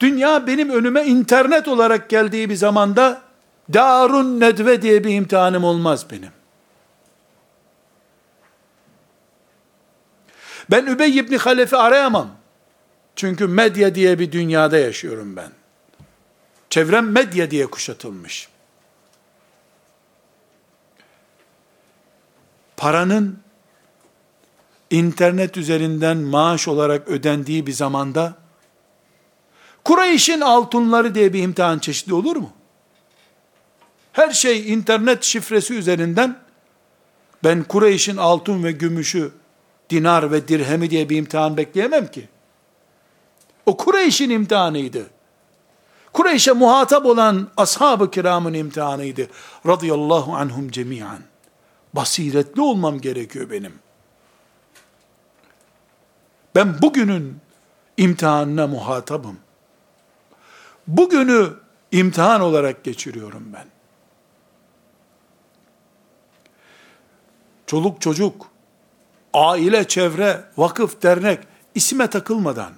Dünya 0.00 0.46
benim 0.46 0.70
önüme 0.70 1.04
internet 1.04 1.68
olarak 1.68 2.10
geldiği 2.10 2.50
bir 2.50 2.54
zamanda 2.54 3.22
Darun 3.74 4.40
Nedve 4.40 4.82
diye 4.82 5.04
bir 5.04 5.14
imtihanım 5.14 5.64
olmaz 5.64 6.06
benim. 6.10 6.30
Ben 10.70 10.86
Übey 10.86 11.18
ibn 11.18 11.36
Halef'i 11.36 11.76
arayamam. 11.76 12.30
Çünkü 13.16 13.46
medya 13.46 13.94
diye 13.94 14.18
bir 14.18 14.32
dünyada 14.32 14.78
yaşıyorum 14.78 15.36
ben. 15.36 15.50
Çevrem 16.70 17.12
medya 17.12 17.50
diye 17.50 17.66
kuşatılmış. 17.66 18.48
Paranın 22.76 23.38
internet 24.90 25.56
üzerinden 25.56 26.16
maaş 26.16 26.68
olarak 26.68 27.08
ödendiği 27.08 27.66
bir 27.66 27.72
zamanda 27.72 28.36
Kureyş'in 29.84 30.40
altınları 30.40 31.14
diye 31.14 31.32
bir 31.32 31.42
imtihan 31.42 31.78
çeşidi 31.78 32.14
olur 32.14 32.36
mu? 32.36 32.52
Her 34.12 34.30
şey 34.30 34.72
internet 34.72 35.22
şifresi 35.24 35.74
üzerinden 35.74 36.38
ben 37.44 37.62
Kureyş'in 37.62 38.16
altın 38.16 38.64
ve 38.64 38.72
gümüşü, 38.72 39.32
dinar 39.90 40.32
ve 40.32 40.48
dirhemi 40.48 40.90
diye 40.90 41.08
bir 41.08 41.16
imtihan 41.16 41.56
bekleyemem 41.56 42.06
ki. 42.06 42.28
O 43.66 43.76
Kureyş'in 43.76 44.30
imtihanıydı. 44.30 45.06
Kureyş'e 46.12 46.52
muhatap 46.52 47.06
olan 47.06 47.48
ashab-ı 47.56 48.10
kiramın 48.10 48.54
imtihanıydı. 48.54 49.28
Radıyallahu 49.66 50.34
anhum 50.34 50.70
cemiyan. 50.70 51.18
Basiretli 51.94 52.60
olmam 52.60 53.00
gerekiyor 53.00 53.50
benim. 53.50 53.72
Ben 56.54 56.82
bugünün 56.82 57.36
imtihanına 57.96 58.66
muhatabım. 58.66 59.38
Bugünü 60.86 61.52
imtihan 61.92 62.40
olarak 62.40 62.84
geçiriyorum 62.84 63.52
ben. 63.52 63.66
Çoluk 67.66 68.00
çocuk, 68.00 68.46
aile, 69.34 69.88
çevre, 69.88 70.44
vakıf, 70.56 71.02
dernek 71.02 71.38
isime 71.74 72.06
takılmadan 72.06 72.72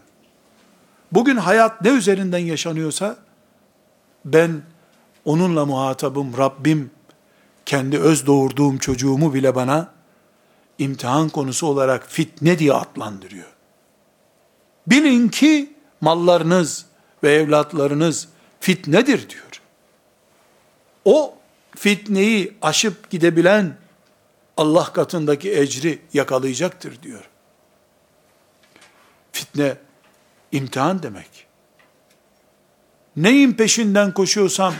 bugün 1.12 1.36
hayat 1.36 1.82
ne 1.82 1.88
üzerinden 1.88 2.38
yaşanıyorsa 2.38 3.16
ben 4.24 4.62
onunla 5.24 5.66
muhatabım 5.66 6.36
Rabbim 6.38 6.90
kendi 7.66 7.98
öz 7.98 8.26
doğurduğum 8.26 8.78
çocuğumu 8.78 9.34
bile 9.34 9.54
bana 9.54 9.92
imtihan 10.78 11.28
konusu 11.28 11.66
olarak 11.66 12.06
fitne 12.10 12.58
diye 12.58 12.72
adlandırıyor. 12.72 13.46
Bilin 14.86 15.28
ki 15.28 15.74
mallarınız 16.00 16.86
ve 17.22 17.32
evlatlarınız 17.32 18.28
fitnedir 18.60 19.28
diyor. 19.30 19.62
O 21.04 21.34
fitneyi 21.76 22.56
aşıp 22.62 23.10
gidebilen 23.10 23.76
Allah 24.56 24.92
katındaki 24.92 25.58
ecri 25.58 25.98
yakalayacaktır 26.12 27.02
diyor. 27.02 27.28
Fitne 29.32 29.76
imtihan 30.52 31.02
demek. 31.02 31.46
Neyin 33.16 33.52
peşinden 33.52 34.14
koşuyorsam 34.14 34.74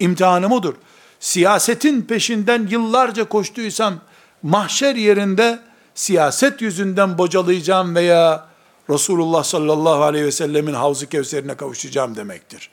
imtihanım 0.00 0.52
odur. 0.52 0.74
Siyasetin 1.20 2.02
peşinden 2.02 2.66
yıllarca 2.70 3.28
koştuysam 3.28 4.00
mahşer 4.42 4.94
yerinde 4.94 5.58
siyaset 5.94 6.62
yüzünden 6.62 7.18
bocalayacağım 7.18 7.94
veya 7.94 8.48
Resulullah 8.90 9.44
sallallahu 9.44 10.02
aleyhi 10.02 10.24
ve 10.24 10.32
sellemin 10.32 10.74
havzu 10.74 11.08
kevserine 11.08 11.56
kavuşacağım 11.56 12.16
demektir. 12.16 12.70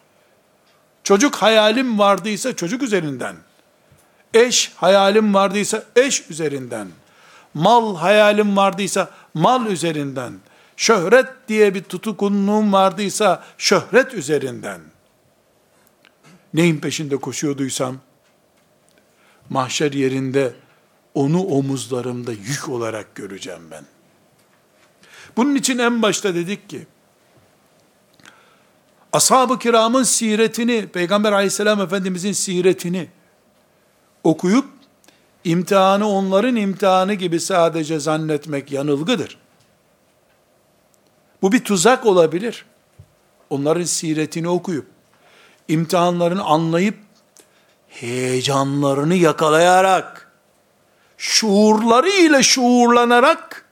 Çocuk 1.04 1.36
hayalim 1.36 2.00
vardıysa 2.00 2.56
çocuk 2.56 2.84
üzerinden, 2.84 3.36
eş 4.36 4.72
hayalim 4.76 5.34
vardıysa 5.34 5.84
eş 5.96 6.30
üzerinden, 6.30 6.88
mal 7.54 7.96
hayalim 7.96 8.58
vardıysa 8.58 9.10
mal 9.34 9.66
üzerinden, 9.66 10.34
şöhret 10.78 11.28
diye 11.48 11.74
bir 11.74 11.84
tutukunluğum 11.84 12.74
vardıysa 12.74 13.44
şöhret 13.58 14.14
üzerinden, 14.14 14.82
neyin 16.54 16.80
peşinde 16.80 17.18
koşuyorduysam, 17.18 17.98
mahşer 19.50 19.92
yerinde 19.92 20.54
onu 21.14 21.44
omuzlarımda 21.44 22.32
yük 22.32 22.70
olarak 22.70 23.16
göreceğim 23.16 23.72
ben. 23.72 23.84
Bunun 25.38 25.56
için 25.56 25.78
en 25.78 26.02
başta 26.02 26.36
dedik 26.36 26.70
ki, 26.70 26.88
ashab-ı 29.14 29.60
kiramın 29.60 30.04
siretini, 30.04 30.88
Peygamber 30.88 31.32
aleyhisselam 31.32 31.82
efendimizin 31.82 32.32
siretini 32.32 33.10
okuyup, 34.26 34.66
imtihanı 35.44 36.10
onların 36.10 36.56
imtihanı 36.56 37.14
gibi 37.14 37.40
sadece 37.40 38.00
zannetmek 38.00 38.72
yanılgıdır. 38.72 39.38
Bu 41.42 41.52
bir 41.52 41.64
tuzak 41.64 42.06
olabilir. 42.06 42.66
Onların 43.50 43.84
siretini 43.84 44.50
okuyup, 44.50 44.88
imtihanlarını 45.68 46.44
anlayıp, 46.44 46.98
heyecanlarını 47.88 49.16
yakalayarak, 49.16 50.32
şuurları 51.18 52.10
ile 52.10 52.44
şuurlanarak, 52.44 53.66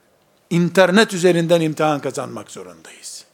internet 0.50 1.12
üzerinden 1.14 1.60
imtihan 1.60 2.00
kazanmak 2.00 2.50
zorundayız. 2.50 3.24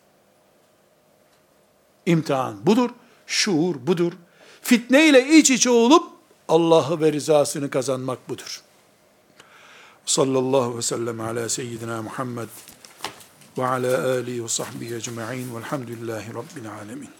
İmtihan 2.06 2.66
budur, 2.66 2.90
şuur 3.26 3.76
budur. 3.86 4.12
Fitne 4.62 5.06
ile 5.06 5.28
iç 5.28 5.50
içe 5.50 5.70
olup 5.70 6.19
Allah'ı 6.50 7.00
ve 7.00 7.12
rızasını 7.12 7.70
kazanmak 7.70 8.28
budur. 8.28 8.62
Sallallahu 10.06 10.76
ve 10.76 10.82
sellem 10.82 11.20
ala 11.20 11.48
seyyidina 11.48 12.02
Muhammed 12.02 12.48
ve 13.58 13.66
ala 13.66 14.08
alihi 14.08 14.44
ve 14.44 14.48
sahbihi 14.48 14.94
ecma'in 14.94 15.54
velhamdülillahi 15.54 16.34
rabbil 16.34 16.72
alemin. 16.72 17.19